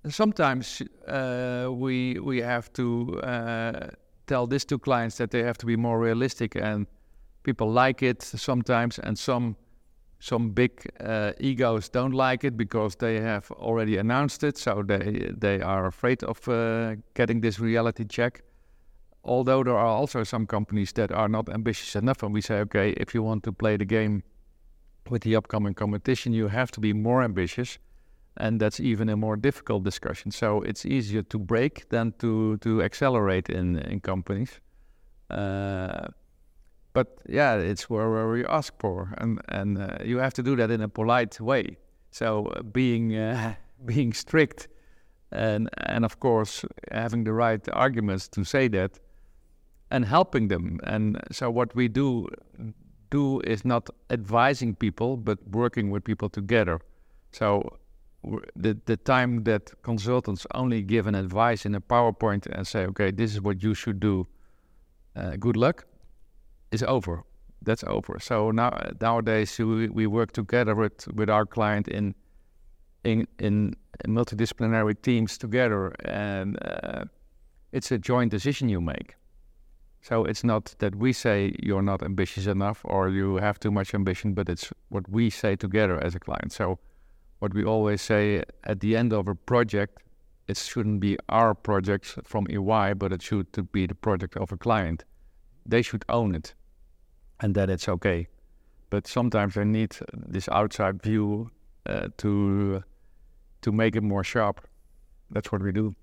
sometimes 0.09 0.81
uh, 1.09 1.69
we 1.73 2.21
we 2.21 2.39
have 2.39 2.73
to 2.75 3.21
uh, 3.23 3.91
tell 4.29 4.47
this 4.47 4.65
to 4.67 4.79
clients 4.79 5.17
that 5.17 5.33
they 5.33 5.43
have 5.43 5.59
to 5.59 5.67
be 5.67 5.77
more 5.77 5.99
realistic, 5.99 6.55
and 6.55 6.87
people 7.43 7.73
like 7.73 8.05
it 8.05 8.23
sometimes, 8.23 9.01
and 9.01 9.19
some 9.19 9.57
some 10.21 10.51
big 10.51 10.71
uh, 11.01 11.33
egos 11.39 11.89
don't 11.89 12.13
like 12.13 12.45
it 12.45 12.57
because 12.57 12.97
they 12.97 13.21
have 13.21 13.51
already 13.53 13.97
announced 13.99 14.43
it, 14.43 14.59
so 14.59 14.83
they 14.83 15.33
they 15.41 15.61
are 15.61 15.87
afraid 15.87 16.25
of 16.25 16.49
uh, 16.49 16.97
getting 17.15 17.41
this 17.41 17.61
reality 17.61 18.05
check. 18.05 18.43
Although 19.23 19.63
there 19.65 19.77
are 19.77 20.01
also 20.01 20.25
some 20.25 20.47
companies 20.47 20.93
that 20.93 21.13
are 21.13 21.29
not 21.29 21.49
ambitious 21.49 21.95
enough, 21.95 22.23
and 22.23 22.35
we 22.35 22.41
say, 22.41 22.61
okay, 22.61 22.91
if 22.97 23.15
you 23.15 23.23
want 23.23 23.43
to 23.45 23.53
play 23.53 23.77
the 23.77 23.85
game 23.85 24.23
with 25.11 25.23
the 25.23 25.37
upcoming 25.37 25.75
competition, 25.75 26.33
you 26.33 26.49
have 26.49 26.71
to 26.73 26.81
be 26.81 26.93
more 26.93 27.23
ambitious, 27.23 27.79
and 28.37 28.61
that's 28.61 28.81
even 28.81 29.09
a 29.09 29.17
more 29.17 29.37
difficult 29.37 29.85
discussion. 29.85 30.31
So 30.33 30.63
it's 30.63 30.85
easier 30.85 31.23
to 31.23 31.39
break 31.39 31.89
than 31.89 32.13
to 32.19 32.57
to 32.57 32.83
accelerate 32.83 33.49
in 33.51 33.79
in 33.79 34.01
companies. 34.01 34.61
Uh, 35.31 35.88
but 36.99 37.21
yeah, 37.29 37.55
it's 37.55 37.89
where, 37.89 38.29
we 38.29 38.45
ask 38.45 38.73
for, 38.81 39.15
and 39.19 39.41
and 39.49 39.79
uh, 39.79 39.99
you 40.05 40.19
have 40.19 40.35
to 40.35 40.43
do 40.43 40.57
that 40.57 40.71
in 40.71 40.81
a 40.81 40.89
polite 40.89 41.41
way. 41.41 41.77
So 42.11 42.47
uh, 42.47 42.63
being 42.63 43.17
uh, 43.17 43.55
being 43.85 44.13
strict, 44.15 44.69
and 45.31 45.69
and 45.87 46.05
of 46.05 46.19
course 46.19 46.65
having 46.91 47.25
the 47.25 47.33
right 47.33 47.69
arguments 47.73 48.29
to 48.29 48.45
say 48.45 48.69
that, 48.69 48.99
and 49.91 50.05
helping 50.05 50.49
them. 50.49 50.81
And 50.83 51.21
so 51.31 51.51
what 51.51 51.77
we 51.77 51.89
do 51.89 52.27
do 53.11 53.41
is 53.41 53.65
not 53.65 53.91
advising 54.11 54.75
people, 54.75 55.17
but 55.17 55.39
working 55.53 55.93
with 55.93 56.03
people 56.03 56.29
together. 56.29 56.81
So 57.31 57.79
the 58.57 58.77
the 58.87 58.97
time 58.97 59.45
that 59.45 59.71
consultants 59.83 60.47
only 60.55 60.83
give 60.83 61.09
an 61.09 61.15
advice 61.15 61.69
in 61.69 61.75
a 61.75 61.81
PowerPoint 61.81 62.47
and 62.47 62.67
say, 62.67 62.87
okay, 62.87 63.13
this 63.13 63.35
is 63.35 63.41
what 63.41 63.63
you 63.63 63.75
should 63.75 64.01
do. 64.01 64.27
Uh, 65.15 65.37
good 65.37 65.57
luck 65.57 65.87
is 66.71 66.83
over. 66.83 67.23
That's 67.63 67.85
over. 67.85 68.19
So 68.21 68.51
now 68.51 68.91
nowadays 69.01 69.59
we, 69.59 69.89
we 69.89 70.07
work 70.07 70.33
together 70.33 70.75
with, 70.75 71.09
with 71.15 71.29
our 71.29 71.47
client 71.47 71.89
in 71.89 72.15
in 73.05 73.27
in 73.39 73.75
multidisciplinary 74.07 75.01
teams 75.03 75.39
together, 75.39 75.95
and 76.05 76.59
uh, 76.63 77.05
it's 77.73 77.91
a 77.93 77.99
joint 77.99 78.31
decision 78.31 78.69
you 78.69 78.81
make. 78.81 79.15
So 80.01 80.25
it's 80.25 80.45
not 80.45 80.75
that 80.79 80.95
we 80.95 81.13
say 81.13 81.55
you're 81.63 81.83
not 81.83 82.03
ambitious 82.03 82.47
enough 82.47 82.81
or 82.85 83.09
you 83.09 83.37
have 83.37 83.59
too 83.59 83.71
much 83.71 83.95
ambition, 83.95 84.33
but 84.33 84.49
it's 84.49 84.73
what 84.89 85.09
we 85.09 85.29
say 85.29 85.57
together 85.57 86.03
as 86.03 86.15
a 86.15 86.21
client. 86.21 86.53
So 86.53 86.79
what 87.41 87.53
we 87.53 87.65
always 87.65 88.01
say 88.01 88.43
at 88.65 88.81
the 88.81 88.97
end 88.97 89.13
of 89.13 89.29
a 89.29 89.35
project, 89.35 89.99
it 90.47 90.57
shouldn't 90.57 91.01
be 91.01 91.19
our 91.29 91.55
project 91.55 92.19
from 92.25 92.47
EY, 92.49 92.95
but 92.95 93.13
it 93.13 93.23
should 93.23 93.47
be 93.73 93.87
the 93.87 93.95
project 93.95 94.37
of 94.37 94.53
a 94.53 94.57
client. 94.57 95.05
They 95.69 95.83
should 95.83 96.05
own 96.09 96.35
it 96.35 96.55
and 97.41 97.55
that 97.55 97.71
it's 97.71 97.89
okay. 97.89 98.27
But 98.91 99.07
sometimes 99.07 99.57
I 99.57 99.65
need 99.65 99.97
this 100.13 100.49
outside 100.49 101.03
view 101.03 101.51
uh, 101.87 102.09
to 102.19 102.83
to 103.61 103.73
make 103.73 103.97
it 103.97 104.03
more 104.03 104.25
sharp. 104.25 104.67
That's 105.31 105.53
what 105.53 105.63
we 105.63 105.73
do. 105.73 105.95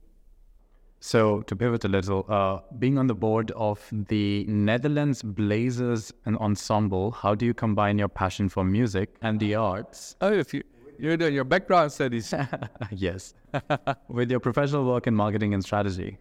So 0.99 1.41
to 1.41 1.55
pivot 1.55 1.85
a 1.85 1.87
little, 1.87 2.25
uh, 2.27 2.59
being 2.79 2.97
on 2.97 3.07
the 3.07 3.13
board 3.13 3.51
of 3.51 3.79
the 3.91 4.43
Netherlands 4.47 5.21
Blazers 5.21 6.11
and 6.25 6.35
Ensemble, 6.37 7.11
how 7.11 7.35
do 7.35 7.45
you 7.45 7.53
combine 7.53 7.99
your 7.99 8.07
passion 8.07 8.49
for 8.49 8.63
music 8.63 9.15
and 9.21 9.39
the 9.39 9.55
arts? 9.55 10.15
Oh, 10.21 10.31
if 10.33 10.53
you 10.53 10.63
you're 10.97 11.17
doing 11.17 11.33
your 11.33 11.43
background 11.43 11.91
studies, 11.91 12.33
yes, 12.91 13.33
with 14.07 14.31
your 14.31 14.39
professional 14.39 14.85
work 14.85 15.07
in 15.07 15.15
marketing 15.15 15.53
and 15.53 15.63
strategy. 15.63 16.17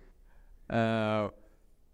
Uh, 0.69 1.29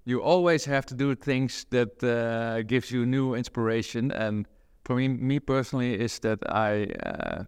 you 0.05 0.23
always 0.23 0.65
have 0.65 0.87
to 0.87 0.95
do 0.95 1.15
things 1.15 1.67
that 1.71 2.03
uh, 2.03 2.63
gives 2.63 2.91
you 2.91 3.07
new 3.07 3.35
inspiration. 3.35 4.11
And 4.13 4.47
for 4.85 4.97
me, 4.97 5.09
me 5.09 5.41
personally, 5.41 5.95
is 5.95 6.19
that 6.21 6.39
I 6.49 6.87
uh, 7.07 7.45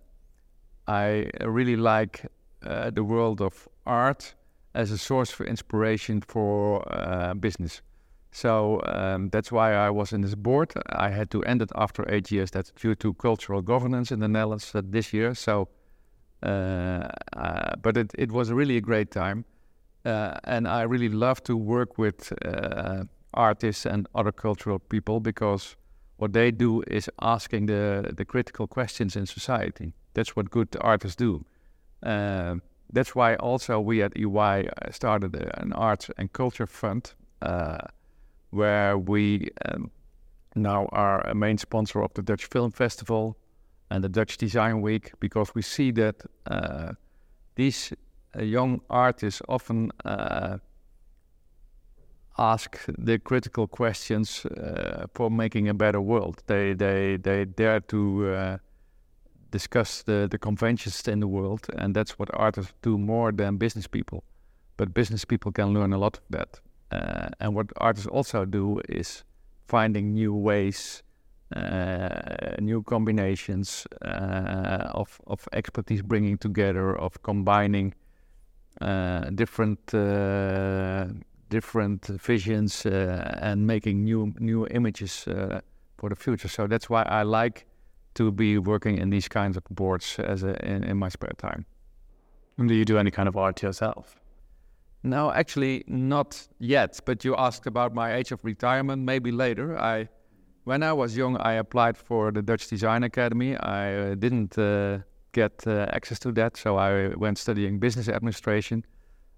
I 0.86 1.30
really 1.44 1.76
like 1.76 2.26
uh, 2.64 2.90
the 2.90 3.04
world 3.04 3.40
of 3.40 3.68
art 3.86 4.34
as 4.74 4.90
a 4.90 4.98
source 4.98 5.30
for 5.30 5.46
inspiration 5.46 6.20
for 6.20 6.82
uh, 6.92 7.34
business. 7.34 7.82
So 8.30 8.80
um, 8.86 9.28
that's 9.28 9.52
why 9.52 9.74
I 9.74 9.90
was 9.90 10.12
in 10.12 10.22
this 10.22 10.34
board. 10.34 10.72
I 10.88 11.10
had 11.10 11.30
to 11.30 11.42
end 11.44 11.60
it 11.60 11.70
after 11.74 12.10
eight 12.10 12.30
years. 12.30 12.50
That's 12.50 12.72
due 12.72 12.94
to 12.94 13.12
cultural 13.14 13.60
governance 13.60 14.10
in 14.10 14.20
the 14.20 14.28
Netherlands 14.28 14.72
this 14.74 15.12
year. 15.12 15.34
So, 15.34 15.68
uh, 16.42 17.08
uh, 17.36 17.76
but 17.82 17.96
it, 17.96 18.12
it 18.18 18.32
was 18.32 18.50
really 18.50 18.78
a 18.78 18.80
great 18.80 19.10
time. 19.10 19.44
Uh, 20.04 20.34
and 20.44 20.66
I 20.66 20.82
really 20.82 21.08
love 21.08 21.42
to 21.44 21.56
work 21.56 21.98
with 21.98 22.32
uh, 22.44 23.04
artists 23.34 23.86
and 23.86 24.08
other 24.14 24.32
cultural 24.32 24.78
people 24.78 25.20
because 25.20 25.76
what 26.16 26.32
they 26.32 26.50
do 26.50 26.82
is 26.86 27.10
asking 27.20 27.66
the, 27.66 28.12
the 28.16 28.24
critical 28.24 28.66
questions 28.66 29.16
in 29.16 29.26
society. 29.26 29.94
That's 30.14 30.36
what 30.36 30.50
good 30.50 30.76
artists 30.80 31.16
do. 31.16 31.44
Uh, 32.02 32.56
that's 32.92 33.14
why 33.14 33.36
also 33.36 33.80
we 33.80 34.02
at 34.02 34.12
EY 34.16 34.68
started 34.90 35.34
an 35.34 35.72
arts 35.72 36.10
and 36.18 36.32
culture 36.32 36.66
fund 36.66 37.14
uh, 37.40 37.78
where 38.50 38.98
we 38.98 39.48
um, 39.64 39.90
now 40.54 40.86
are 40.92 41.26
a 41.26 41.34
main 41.34 41.58
sponsor 41.58 42.02
of 42.02 42.12
the 42.14 42.22
Dutch 42.22 42.44
Film 42.46 42.70
Festival 42.70 43.38
and 43.90 44.04
the 44.04 44.08
Dutch 44.08 44.36
Design 44.36 44.82
Week 44.82 45.12
because 45.20 45.54
we 45.54 45.62
see 45.62 45.90
that 45.92 46.22
uh, 46.46 46.92
these 47.54 47.92
young 48.40 48.80
artists 48.88 49.42
often 49.48 49.90
uh, 50.04 50.58
ask 52.38 52.78
the 52.98 53.18
critical 53.18 53.66
questions 53.66 54.46
uh, 54.46 55.06
for 55.14 55.30
making 55.30 55.68
a 55.68 55.74
better 55.74 56.00
world. 56.00 56.42
They 56.46 56.74
they 56.74 57.18
they 57.18 57.44
dare 57.44 57.80
to 57.80 58.26
uh, 58.26 58.58
discuss 59.50 60.02
the 60.02 60.28
the 60.30 60.38
conventions 60.38 61.08
in 61.08 61.20
the 61.20 61.28
world, 61.28 61.66
and 61.76 61.94
that's 61.94 62.18
what 62.18 62.30
artists 62.32 62.74
do 62.82 62.98
more 62.98 63.32
than 63.32 63.56
business 63.58 63.86
people. 63.86 64.22
But 64.76 64.94
business 64.94 65.24
people 65.24 65.52
can 65.52 65.72
learn 65.74 65.92
a 65.92 65.98
lot 65.98 66.18
of 66.18 66.24
that. 66.30 66.60
Uh, 66.90 67.28
and 67.40 67.54
what 67.54 67.66
artists 67.76 68.08
also 68.08 68.44
do 68.44 68.80
is 68.88 69.24
finding 69.66 70.14
new 70.14 70.34
ways. 70.34 71.02
Uh, 71.56 72.56
new 72.60 72.82
combinations 72.82 73.86
uh, 74.00 74.88
of 74.94 75.20
of 75.26 75.46
expertise 75.52 76.02
bringing 76.02 76.38
together, 76.38 76.98
of 76.98 77.22
combining 77.22 77.92
different 79.34 79.94
uh, 79.94 81.06
different 81.48 82.06
visions 82.06 82.86
uh, 82.86 83.38
and 83.40 83.66
making 83.66 84.04
new 84.04 84.32
new 84.38 84.66
images 84.70 85.24
for 85.98 86.08
the 86.08 86.16
future. 86.16 86.48
So 86.48 86.66
that's 86.66 86.88
why 86.90 87.02
I 87.02 87.22
like 87.22 87.66
to 88.14 88.30
be 88.30 88.58
working 88.58 88.98
in 88.98 89.10
these 89.10 89.28
kinds 89.28 89.56
of 89.56 89.64
boards 89.70 90.18
as 90.18 90.42
a, 90.42 90.54
in, 90.66 90.84
in 90.84 90.96
my 90.98 91.08
spare 91.08 91.32
time. 91.38 91.64
And 92.58 92.68
do 92.68 92.74
you 92.74 92.84
do 92.84 92.98
any 92.98 93.10
kind 93.10 93.28
of 93.28 93.36
art 93.36 93.62
yourself? 93.62 94.20
No, 95.02 95.32
actually 95.32 95.84
not 95.86 96.48
yet. 96.58 97.00
But 97.04 97.24
you 97.24 97.34
asked 97.36 97.66
about 97.66 97.94
my 97.94 98.14
age 98.14 98.32
of 98.32 98.44
retirement. 98.44 99.02
Maybe 99.02 99.32
later. 99.32 99.78
I, 99.78 100.08
when 100.64 100.82
I 100.82 100.92
was 100.92 101.16
young, 101.16 101.36
I 101.38 101.54
applied 101.54 101.96
for 101.96 102.30
the 102.30 102.42
Dutch 102.42 102.68
Design 102.68 103.02
Academy. 103.02 103.56
I 103.56 103.94
uh, 103.94 104.14
didn't 104.14 104.58
uh, 104.58 104.98
get 105.32 105.66
uh, 105.66 105.86
access 105.92 106.18
to 106.20 106.32
that, 106.32 106.56
so 106.56 106.76
I 106.76 107.08
went 107.16 107.38
studying 107.38 107.78
business 107.78 108.08
administration. 108.08 108.84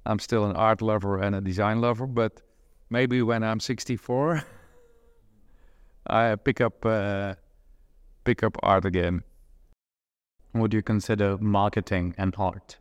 I'm 0.07 0.19
still 0.19 0.45
an 0.45 0.57
art 0.57 0.83
lover 0.83 1.19
and 1.21 1.35
a 1.35 1.41
design 1.41 1.81
lover, 1.81 2.07
but 2.07 2.43
maybe 2.91 3.23
when 3.23 3.43
I'm 3.43 3.61
64, 3.61 4.43
I 6.07 6.37
pick 6.37 6.61
up 6.61 6.85
uh, 6.85 7.35
pick 8.25 8.43
up 8.43 8.57
art 8.63 8.85
again. 8.85 9.23
Would 10.53 10.75
you 10.75 10.83
consider 10.83 11.39
marketing 11.39 12.15
and 12.19 12.35
art? 12.39 12.79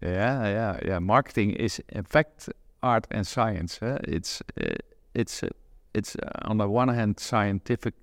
Yeah, 0.00 0.48
yeah, 0.48 0.78
yeah. 0.84 0.98
Marketing 0.98 1.50
is 1.50 1.80
in 1.88 2.04
fact 2.04 2.48
art 2.82 3.06
and 3.10 3.26
science. 3.26 3.78
Huh? 3.78 3.98
It's 4.04 4.42
uh, 4.60 4.76
it's 5.14 5.42
uh, 5.42 5.48
it's 5.94 6.16
uh, 6.16 6.50
on 6.50 6.58
the 6.58 6.68
one 6.68 6.88
hand 6.88 7.20
scientific 7.20 7.94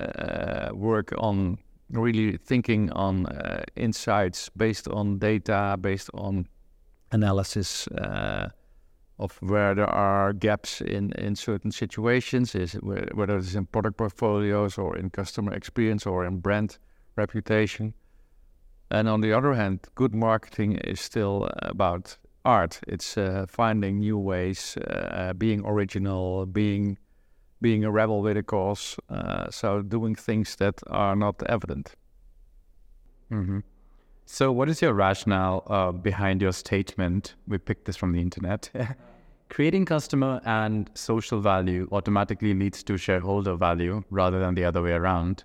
uh, 0.00 0.70
work 0.72 1.12
on 1.16 1.58
really 1.90 2.36
thinking 2.36 2.90
on 2.92 3.26
uh, 3.26 3.62
insights 3.76 4.50
based 4.56 4.88
on 4.88 5.18
data, 5.18 5.76
based 5.80 6.10
on 6.14 6.46
analysis 7.12 7.86
uh, 7.88 8.48
of 9.18 9.36
where 9.40 9.74
there 9.74 9.90
are 9.90 10.32
gaps 10.32 10.80
in, 10.80 11.12
in 11.12 11.34
certain 11.34 11.72
situations, 11.72 12.54
is 12.54 12.74
whether 12.74 13.38
it's 13.38 13.54
in 13.54 13.66
product 13.66 13.96
portfolios 13.96 14.78
or 14.78 14.96
in 14.96 15.10
customer 15.10 15.52
experience 15.52 16.06
or 16.06 16.24
in 16.24 16.38
brand 16.38 16.78
reputation. 17.16 17.94
And 18.90 19.08
on 19.08 19.20
the 19.20 19.32
other 19.32 19.54
hand, 19.54 19.80
good 19.94 20.14
marketing 20.14 20.76
is 20.76 21.00
still 21.00 21.50
about 21.62 22.16
art. 22.44 22.80
It's 22.86 23.18
uh, 23.18 23.46
finding 23.48 23.98
new 23.98 24.16
ways, 24.16 24.76
uh, 24.76 25.32
being 25.36 25.62
original, 25.66 26.46
being 26.46 26.98
being 27.60 27.84
a 27.84 27.90
rebel 27.90 28.22
with 28.22 28.36
a 28.36 28.42
cause. 28.42 28.96
Uh, 29.08 29.50
so 29.50 29.82
doing 29.82 30.14
things 30.14 30.56
that 30.56 30.80
are 30.88 31.16
not 31.16 31.42
evident. 31.48 31.94
Mm-hmm. 33.30 33.60
So, 34.30 34.52
what 34.52 34.68
is 34.68 34.82
your 34.82 34.92
rationale 34.92 35.62
uh, 35.68 35.90
behind 35.90 36.42
your 36.42 36.52
statement? 36.52 37.34
We 37.46 37.56
picked 37.58 37.86
this 37.86 37.96
from 37.96 38.12
the 38.12 38.20
internet. 38.20 38.70
Creating 39.48 39.86
customer 39.86 40.42
and 40.44 40.90
social 40.94 41.40
value 41.40 41.88
automatically 41.92 42.52
leads 42.52 42.82
to 42.84 42.98
shareholder 42.98 43.56
value 43.56 44.02
rather 44.10 44.38
than 44.38 44.54
the 44.54 44.64
other 44.64 44.82
way 44.82 44.92
around. 44.92 45.44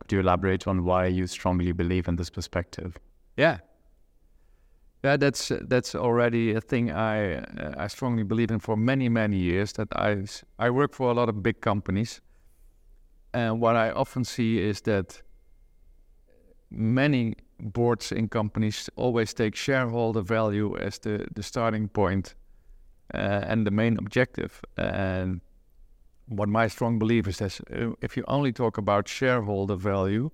Could 0.00 0.12
you 0.12 0.20
elaborate 0.20 0.66
on 0.66 0.84
why 0.84 1.06
you 1.06 1.26
strongly 1.26 1.72
believe 1.72 2.08
in 2.08 2.16
this 2.16 2.28
perspective? 2.28 2.98
Yeah, 3.38 3.58
yeah, 5.02 5.16
that's 5.16 5.52
that's 5.68 5.94
already 5.94 6.54
a 6.54 6.60
thing 6.60 6.90
I 6.90 7.36
uh, 7.36 7.84
I 7.84 7.88
strongly 7.88 8.22
believe 8.22 8.50
in 8.50 8.60
for 8.60 8.76
many 8.76 9.08
many 9.08 9.36
years. 9.36 9.72
That 9.72 9.88
I 9.96 10.24
I 10.58 10.70
work 10.70 10.94
for 10.94 11.10
a 11.10 11.14
lot 11.14 11.28
of 11.28 11.42
big 11.42 11.60
companies, 11.60 12.20
and 13.32 13.60
what 13.60 13.76
I 13.76 13.90
often 13.90 14.24
see 14.24 14.58
is 14.58 14.82
that 14.82 15.22
many 16.70 17.34
boards 17.58 18.12
in 18.12 18.28
companies 18.28 18.90
always 18.96 19.34
take 19.34 19.56
shareholder 19.56 20.22
value 20.22 20.76
as 20.76 20.98
the 20.98 21.26
the 21.34 21.42
starting 21.42 21.88
point, 21.88 22.34
uh, 23.14 23.50
and 23.50 23.66
the 23.66 23.70
main 23.70 23.96
objective. 23.98 24.60
And 24.76 25.40
what 26.26 26.48
my 26.48 26.68
strong 26.68 26.98
belief 26.98 27.26
is 27.26 27.38
that 27.38 27.60
uh, 27.70 27.94
if 28.02 28.16
you 28.16 28.24
only 28.28 28.52
talk 28.52 28.78
about 28.78 29.08
shareholder 29.08 29.76
value, 29.76 30.30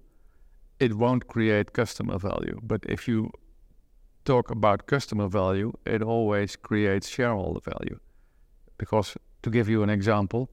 it 0.80 0.92
won't 0.92 1.26
create 1.28 1.73
customer 1.73 2.18
value. 2.18 2.58
But 2.62 2.85
if 2.88 3.08
you 3.08 3.30
talk 4.26 4.50
about 4.50 4.87
customer 4.87 5.28
value, 5.28 5.73
it 5.87 6.02
always 6.02 6.56
creates 6.56 7.09
shareholder 7.09 7.61
value. 7.61 7.99
Because 8.76 9.17
to 9.43 9.50
give 9.50 9.69
you 9.69 9.82
an 9.82 9.91
example, 9.91 10.50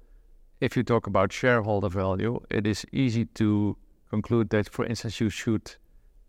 if 0.61 0.77
you 0.77 0.83
talk 0.83 1.07
about 1.07 1.33
shareholder 1.33 1.89
value, 1.89 2.39
it 2.49 2.65
is 2.65 2.85
easy 2.93 3.25
to 3.25 3.75
conclude 4.09 4.49
that, 4.51 4.69
for 4.69 4.85
instance, 4.85 5.19
you 5.19 5.29
should 5.29 5.75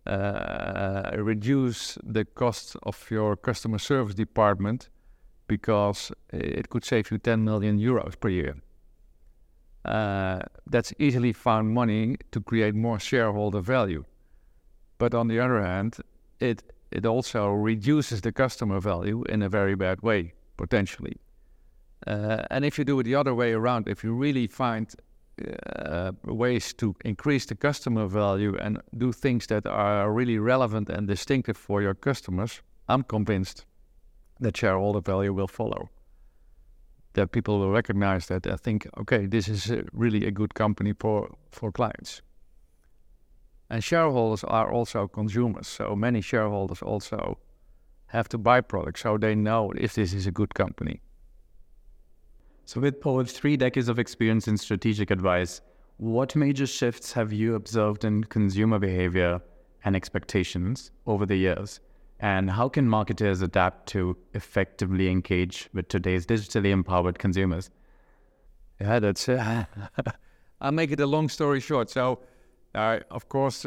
uh, 0.07 1.11
reduce 1.16 1.98
the 2.02 2.24
cost 2.24 2.76
of 2.83 3.11
your 3.11 3.37
customer 3.37 3.78
service 3.78 4.14
department 4.14 4.88
because 5.46 6.11
it 6.33 6.68
could 6.70 6.85
save 6.85 7.11
you 7.11 7.18
10 7.18 7.44
million 7.44 7.78
euros 7.78 8.18
per 8.18 8.30
year. 8.30 8.57
Uh, 9.85 10.40
that's 10.66 10.94
easily 10.98 11.33
found 11.33 11.68
money 11.74 12.16
to 12.33 12.40
create 12.40 12.74
more 12.74 12.98
shareholder 12.98 13.61
value. 13.61 14.04
But 14.96 15.14
on 15.14 15.28
the 15.28 15.38
other 15.38 15.62
hand, 15.62 15.96
it 16.40 16.62
it 16.94 17.04
also 17.04 17.48
reduces 17.48 18.20
the 18.20 18.33
customer 18.33 18.80
value 18.80 19.24
in 19.28 19.42
a 19.42 19.48
very 19.48 19.74
bad 19.74 20.00
way, 20.02 20.33
potentially. 20.57 21.16
Uh, 22.07 22.42
and 22.50 22.64
if 22.64 22.78
you 22.78 22.85
do 22.85 23.00
it 23.00 23.04
the 23.04 23.16
other 23.16 23.35
way 23.35 23.52
around, 23.52 23.88
if 23.88 24.04
you 24.04 24.14
really 24.14 24.46
find 24.46 24.94
uh, 25.76 26.12
ways 26.24 26.72
to 26.74 26.94
increase 27.04 27.46
the 27.46 27.57
customer 27.57 28.07
value 28.07 28.57
and 28.59 28.80
do 28.96 29.12
things 29.12 29.46
that 29.48 29.66
are 29.66 30.12
really 30.12 30.38
relevant 30.38 30.88
and 30.88 31.09
distinctive 31.09 31.57
for 31.57 31.83
your 31.83 31.94
customers, 31.94 32.62
I'm 32.88 33.02
convinced 33.02 33.66
that 34.40 34.57
shareholder 34.57 35.00
value 35.00 35.33
will 35.33 35.48
follow. 35.48 35.88
That 37.14 37.33
people 37.33 37.59
will 37.59 37.72
recognize 37.72 38.26
that 38.26 38.46
I 38.46 38.57
think, 38.57 38.87
okay, 38.98 39.26
this 39.26 39.48
is 39.48 39.72
really 39.92 40.26
a 40.26 40.30
good 40.30 40.54
company 40.54 40.92
for, 41.00 41.35
for 41.50 41.72
clients. 41.72 42.22
And 43.70 43.83
shareholders 43.83 44.44
are 44.44 44.70
also 44.70 45.09
consumers. 45.09 45.66
So 45.66 45.96
many 45.96 46.20
shareholders 46.20 46.83
also 46.83 47.38
have 48.09 48.29
to 48.29 48.38
buy 48.38 48.61
products 48.61 49.03
so 49.03 49.18
they 49.18 49.35
know 49.35 49.72
if 49.77 49.94
this 49.94 50.12
is 50.12 50.27
a 50.27 50.31
good 50.31 50.55
company. 50.55 51.00
So, 52.66 52.81
with 52.81 53.05
over 53.05 53.24
three 53.24 53.57
decades 53.57 53.88
of 53.88 53.98
experience 53.98 54.48
in 54.48 54.57
strategic 54.57 55.11
advice, 55.11 55.61
what 55.98 56.35
major 56.35 56.66
shifts 56.66 57.12
have 57.12 57.33
you 57.33 57.55
observed 57.55 58.05
in 58.05 58.24
consumer 58.24 58.79
behavior 58.79 59.40
and 59.85 59.94
expectations 59.94 60.90
over 61.07 61.27
the 61.27 61.37
years? 61.37 61.81
And 62.20 62.50
how 62.50 62.68
can 62.68 62.88
marketers 62.88 63.42
adapt 63.42 63.87
to 63.90 64.16
effectively 64.33 65.09
engage 65.09 65.68
with 65.74 65.88
today's 65.88 66.24
digitally 66.24 66.70
empowered 66.70 67.18
consumers? 67.18 67.70
Yeah, 68.81 68.98
that's. 68.98 69.29
Uh, 69.29 69.64
I'll 70.61 70.72
make 70.72 70.90
it 70.90 71.00
a 71.00 71.07
long 71.07 71.29
story 71.29 71.61
short. 71.61 71.90
So, 71.90 72.20
uh, 72.74 73.00
of 73.10 73.28
course, 73.28 73.66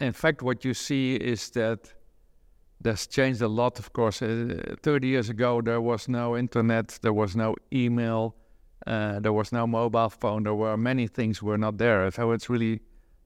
in 0.00 0.12
fact, 0.12 0.42
what 0.42 0.64
you 0.64 0.74
see 0.74 1.16
is 1.16 1.50
that 1.50 1.92
there's 2.80 3.06
changed 3.06 3.42
a 3.42 3.48
lot. 3.48 3.78
Of 3.78 3.92
course, 3.92 4.22
uh, 4.22 4.76
30 4.82 5.06
years 5.06 5.30
ago, 5.30 5.60
there 5.62 5.80
was 5.80 6.08
no 6.08 6.36
internet, 6.36 6.98
there 7.02 7.12
was 7.12 7.34
no 7.34 7.54
email, 7.72 8.34
uh, 8.86 9.20
there 9.20 9.32
was 9.32 9.52
no 9.52 9.66
mobile 9.66 10.10
phone. 10.10 10.42
There 10.44 10.54
were 10.54 10.76
many 10.76 11.06
things 11.06 11.42
were 11.42 11.58
not 11.58 11.78
there. 11.78 12.10
So 12.10 12.32
it's 12.32 12.50
really 12.50 12.80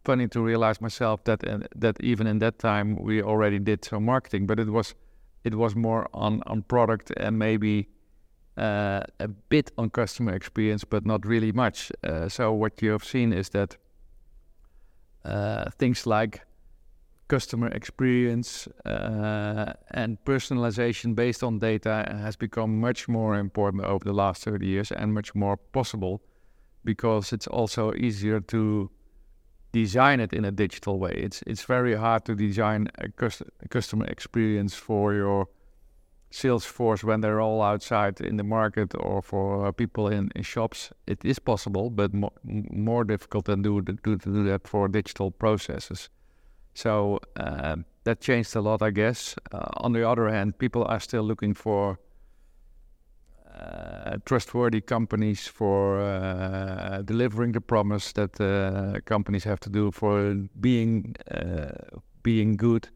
funny 0.05 0.29
to 0.29 0.41
realize 0.41 0.81
myself 0.81 1.25
that 1.25 1.47
uh, 1.47 1.59
that 1.75 1.97
even 2.01 2.27
in 2.27 2.39
that 2.39 2.59
time 2.59 2.97
we 2.97 3.23
already 3.23 3.59
did 3.59 3.85
some 3.85 4.05
marketing, 4.05 4.47
but 4.47 4.59
it 4.59 4.69
was 4.69 4.95
it 5.45 5.55
was 5.55 5.75
more 5.75 6.09
on 6.13 6.43
on 6.47 6.63
product 6.63 7.13
and 7.17 7.39
maybe 7.39 7.89
uh, 8.57 9.01
a 9.21 9.29
bit 9.49 9.73
on 9.77 9.91
customer 9.91 10.35
experience, 10.35 10.85
but 10.85 11.05
not 11.05 11.27
really 11.27 11.53
much. 11.53 11.93
Uh, 12.05 12.29
so 12.29 12.53
what 12.53 12.83
you 12.83 12.93
have 12.93 13.05
seen 13.05 13.33
is 13.33 13.49
that 13.51 13.77
things 15.79 16.07
like 16.07 16.43
customer 17.29 17.69
experience 17.69 18.69
uh, 18.87 19.73
and 19.91 20.19
personalization 20.25 21.15
based 21.15 21.43
on 21.43 21.59
data 21.59 22.07
has 22.23 22.37
become 22.37 22.81
much 22.81 23.07
more 23.09 23.37
important 23.37 23.85
over 23.85 24.05
the 24.05 24.13
last 24.13 24.45
30 24.45 24.67
years 24.67 24.91
and 24.93 25.13
much 25.13 25.35
more 25.35 25.57
possible 25.57 26.23
because 26.85 27.33
it's 27.33 27.47
also 27.47 27.93
easier 27.95 28.41
to 28.41 28.91
design 29.73 30.21
it 30.21 30.33
in 30.33 30.45
a 30.45 30.51
digital 30.51 30.99
way. 30.99 31.13
It's 31.13 31.43
it's 31.47 31.65
very 31.65 31.95
hard 31.95 32.25
to 32.25 32.35
design 32.35 32.89
a, 32.99 33.09
cust- 33.11 33.43
a 33.63 33.69
customer 33.69 34.07
experience 34.07 34.75
for 34.75 35.15
your 35.15 35.47
sales 36.31 36.65
force 36.65 37.03
when 37.03 37.21
they're 37.21 37.41
all 37.41 37.63
outside 37.63 38.21
in 38.21 38.37
the 38.37 38.45
market 38.45 38.95
or 38.99 39.23
for 39.23 39.73
people 39.73 40.09
in, 40.09 40.31
in 40.35 40.43
shops. 40.43 40.91
It 41.07 41.25
is 41.25 41.39
possible, 41.39 41.91
but 41.91 42.13
mo- 42.13 42.33
more 42.45 43.05
difficult 43.05 43.47
than 43.47 43.63
do, 43.63 43.81
to, 43.83 44.17
do 44.17 44.45
that 44.45 44.69
for 44.69 44.89
digital 44.89 45.31
processes. 45.31 46.11
So 46.75 47.21
uh, 47.37 47.77
that 48.05 48.21
changed 48.21 48.55
a 48.57 48.61
lot, 48.61 48.83
I 48.83 48.91
guess. 48.91 49.37
Uh, 49.53 49.67
on 49.79 49.93
the 49.93 50.09
other 50.09 50.29
hand, 50.29 50.59
people 50.59 50.85
are 50.85 51.01
still 51.01 51.23
looking 51.23 51.55
for 51.55 51.99
uh, 53.59 54.19
trustworthy 54.25 54.81
companies 54.81 55.49
for 55.49 56.01
uh, 56.01 57.03
delivering 57.03 57.53
the 57.53 57.61
promise 57.61 58.13
that 58.13 58.41
uh, 58.41 59.01
companies 59.07 59.45
have 59.45 59.59
to 59.61 59.71
do 59.71 59.91
for 59.91 60.35
being 60.61 61.17
uh, 61.31 61.71
being 62.23 62.57
good 62.57 62.89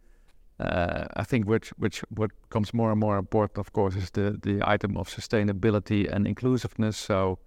uh, 0.63 1.07
I 1.17 1.25
think 1.25 1.49
which 1.49 1.71
which 1.79 2.05
what 2.09 2.31
comes 2.49 2.73
more 2.73 2.91
and 2.93 3.01
more 3.01 3.19
important, 3.19 3.59
of 3.59 3.73
course, 3.73 3.97
is 3.97 4.11
the 4.11 4.39
the 4.43 4.61
item 4.75 4.97
of 4.97 5.09
sustainability 5.09 6.09
and 6.09 6.27
inclusiveness. 6.27 6.97
So 6.97 7.39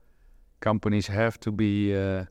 companies 0.60 1.08
have 1.08 1.40
to 1.40 1.52
be 1.52 1.96
uh, 1.96 2.26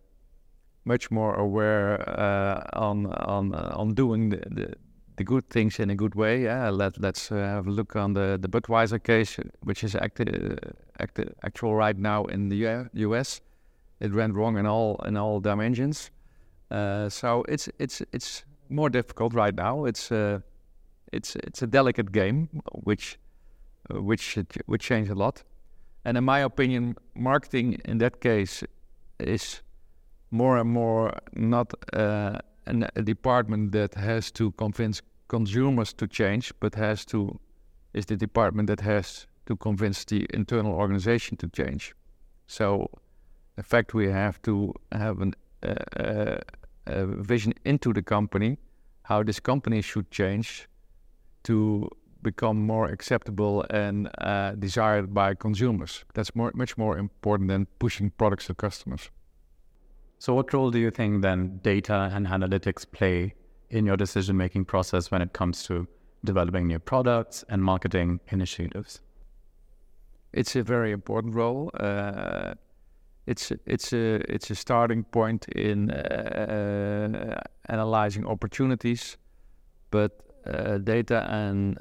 much 0.85 1.11
more 1.11 1.35
aware 1.35 2.03
uh, 2.09 2.63
on 2.73 3.07
on 3.07 3.55
uh, 3.55 3.73
on 3.77 3.95
doing 3.95 4.31
the, 4.31 4.43
the, 4.51 4.75
the 5.17 5.25
good 5.25 5.49
things 5.49 5.79
in 5.79 5.91
a 5.91 5.95
good 5.95 6.15
way. 6.15 6.43
Yeah, 6.43 6.71
let 6.71 7.01
let's 7.01 7.33
uh, 7.33 7.37
have 7.37 7.67
a 7.67 7.71
look 7.71 7.97
on 7.97 8.15
the 8.15 8.39
the 8.41 8.49
Budweiser 8.49 8.99
case, 9.03 9.39
which 9.63 9.85
is 9.85 9.95
acti- 9.95 10.59
acti- 10.99 11.33
actual 11.43 11.75
right 11.75 11.99
now 11.99 12.25
in 12.25 12.49
the 12.49 12.89
U.S. 12.93 13.41
It 14.01 14.13
went 14.13 14.35
wrong 14.35 14.59
in 14.59 14.67
all 14.67 14.97
in 15.07 15.17
all 15.17 15.41
dimensions. 15.41 16.11
Uh, 16.71 17.09
so 17.09 17.45
it's 17.49 17.71
it's 17.79 18.03
it's 18.13 18.45
more 18.69 18.91
difficult 18.91 19.35
right 19.35 19.55
now. 19.55 19.87
It's 19.87 20.13
uh, 20.13 20.41
it's 21.15 21.37
it's 21.37 21.63
a 21.63 21.67
delicate 21.67 22.13
game, 22.13 22.49
which 22.85 23.19
uh, 23.91 24.03
which 24.03 24.39
which 24.67 24.83
change 24.83 25.11
a 25.11 25.15
lot. 25.15 25.45
And 26.05 26.17
in 26.19 26.25
my 26.25 26.41
opinion, 26.41 26.97
marketing 27.15 27.81
in 27.85 27.99
that 27.99 28.21
case 28.21 28.67
is 29.19 29.63
more 30.31 30.59
and 30.59 30.71
more 30.71 31.13
not 31.35 31.73
uh, 31.93 32.39
an, 32.67 32.89
a 32.97 33.03
department 33.03 33.73
that 33.73 33.95
has 33.95 34.31
to 34.33 34.51
convince 34.53 35.03
consumers 35.29 35.93
to 35.95 36.07
change, 36.07 36.53
but 36.61 36.75
has 36.75 37.05
to 37.07 37.41
is 37.93 38.07
the 38.07 38.17
department 38.17 38.67
that 38.67 38.81
has 38.81 39.27
to 39.47 39.57
convince 39.57 40.05
the 40.05 40.27
internal 40.35 40.73
organization 40.73 41.37
to 41.37 41.49
change. 41.49 41.95
So, 42.47 42.91
in 43.57 43.63
fact, 43.63 43.95
we 43.95 44.11
have 44.11 44.43
to 44.43 44.75
have 44.93 45.21
an, 45.21 45.35
uh, 45.63 45.75
uh, 45.97 46.39
a 46.87 47.07
vision 47.07 47.55
into 47.65 47.93
the 47.93 48.03
company, 48.03 48.59
how 49.03 49.23
this 49.23 49.41
company 49.41 49.83
should 49.83 50.11
change 50.11 50.69
to 51.45 51.89
become 52.23 52.67
more 52.67 52.87
acceptable 52.87 53.65
and 53.71 54.11
uh, 54.19 54.53
desired 54.53 55.15
by 55.15 55.35
consumers. 55.35 56.05
That's 56.15 56.35
more, 56.35 56.51
much 56.55 56.77
more 56.77 56.99
important 56.99 57.49
than 57.49 57.67
pushing 57.79 58.11
products 58.11 58.47
to 58.47 58.55
customers. 58.55 59.11
So, 60.19 60.35
what 60.35 60.53
role 60.53 60.71
do 60.71 60.79
you 60.79 60.91
think 60.91 61.23
then 61.23 61.61
data 61.63 62.11
and 62.13 62.27
analytics 62.27 62.91
play 62.91 63.35
in 63.71 63.87
your 63.87 63.97
decision 63.97 64.37
making 64.37 64.65
process 64.65 65.11
when 65.11 65.23
it 65.23 65.33
comes 65.33 65.63
to 65.65 65.87
developing 66.25 66.67
new 66.67 66.79
products 66.79 67.45
and 67.49 67.63
marketing 67.63 68.21
initiatives? 68.29 69.01
It's 70.33 70.57
a 70.57 70.63
very 70.63 70.93
important 70.93 71.35
role. 71.35 71.71
Uh, 71.79 72.55
it's 73.27 73.53
it's 73.67 73.93
a 73.93 74.21
it's 74.35 74.51
a 74.51 74.55
starting 74.55 75.05
point 75.05 75.49
in 75.49 75.91
uh, 75.91 77.41
analyzing 77.69 78.27
opportunities, 78.27 79.17
but 79.91 80.34
uh, 80.47 80.79
data 80.79 81.27
and 81.31 81.79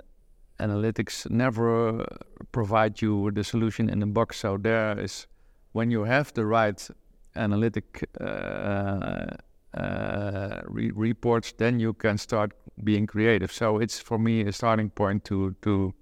analytics 0.60 1.30
never 1.30 2.06
provide 2.52 3.02
you 3.02 3.32
the 3.32 3.44
solution 3.44 3.90
in 3.90 4.00
the 4.00 4.06
box. 4.06 4.40
So 4.40 4.58
there 4.58 5.00
is 5.00 5.28
when 5.74 5.92
you 5.92 6.04
have 6.04 6.34
the 6.34 6.46
right 6.46 6.90
analytic 7.36 8.08
uh, 8.22 9.26
uh, 9.74 10.62
re- 10.66 10.92
reports, 10.92 11.54
then 11.58 11.80
you 11.80 11.94
can 11.94 12.18
start 12.18 12.54
being 12.84 13.08
creative. 13.08 13.52
So 13.52 13.80
it's 13.80 14.00
for 14.00 14.20
me 14.20 14.42
a 14.42 14.52
starting 14.52 14.90
point 14.90 15.24
to 15.26 15.56
to 15.62 15.94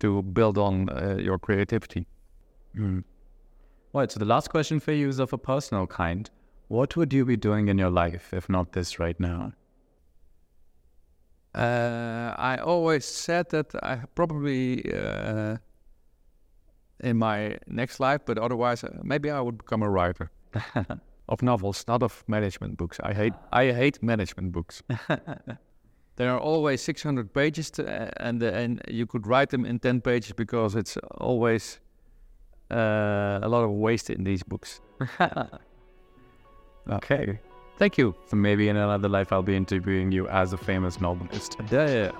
to 0.00 0.22
build 0.22 0.58
on 0.58 0.88
uh, 0.90 1.16
your 1.18 1.38
creativity. 1.38 2.06
Mm. 2.76 3.04
Right. 3.92 4.12
So 4.12 4.18
the 4.18 4.26
last 4.26 4.50
question 4.50 4.80
for 4.80 4.92
you 4.92 5.08
is 5.08 5.18
of 5.18 5.32
a 5.32 5.38
personal 5.38 5.86
kind. 5.86 6.28
What 6.68 6.96
would 6.96 7.12
you 7.12 7.24
be 7.24 7.36
doing 7.36 7.68
in 7.68 7.78
your 7.78 7.90
life 7.90 8.34
if 8.34 8.48
not 8.48 8.72
this 8.72 8.98
right 8.98 9.18
now? 9.18 9.52
Uh, 11.56 12.34
I 12.36 12.58
always 12.58 13.06
said 13.06 13.48
that 13.50 13.74
I 13.82 14.00
probably 14.14 14.92
uh, 14.92 15.56
in 17.00 17.16
my 17.16 17.56
next 17.66 17.98
life, 17.98 18.20
but 18.26 18.38
otherwise, 18.38 18.84
uh, 18.84 18.90
maybe 19.02 19.30
I 19.30 19.40
would 19.40 19.58
become 19.58 19.82
a 19.82 19.88
writer 19.88 20.30
of 21.28 21.42
novels, 21.42 21.84
not 21.88 22.02
of 22.02 22.24
management 22.28 22.76
books. 22.76 23.00
I 23.02 23.14
hate 23.14 23.32
I 23.52 23.72
hate 23.72 24.02
management 24.02 24.52
books. 24.52 24.82
there 26.16 26.30
are 26.30 26.38
always 26.38 26.82
600 26.82 27.32
pages, 27.32 27.70
to, 27.70 27.82
uh, 27.84 28.10
and 28.18 28.42
and 28.42 28.82
you 28.88 29.06
could 29.06 29.26
write 29.26 29.48
them 29.48 29.64
in 29.64 29.78
10 29.78 30.00
pages 30.02 30.32
because 30.32 30.74
it's 30.74 30.98
always 31.18 31.80
uh, 32.70 33.38
a 33.42 33.48
lot 33.48 33.64
of 33.64 33.70
waste 33.70 34.10
in 34.10 34.24
these 34.24 34.42
books. 34.42 34.80
okay. 36.90 37.40
Thank 37.78 37.98
you. 37.98 38.14
So 38.26 38.36
maybe 38.36 38.68
in 38.68 38.76
another 38.76 39.08
life 39.08 39.32
I'll 39.32 39.42
be 39.42 39.56
interviewing 39.56 40.10
you 40.12 40.28
as 40.28 40.52
a 40.52 40.56
famous 40.56 41.00
novelist. 41.00 41.58
Yeah. 41.70 42.12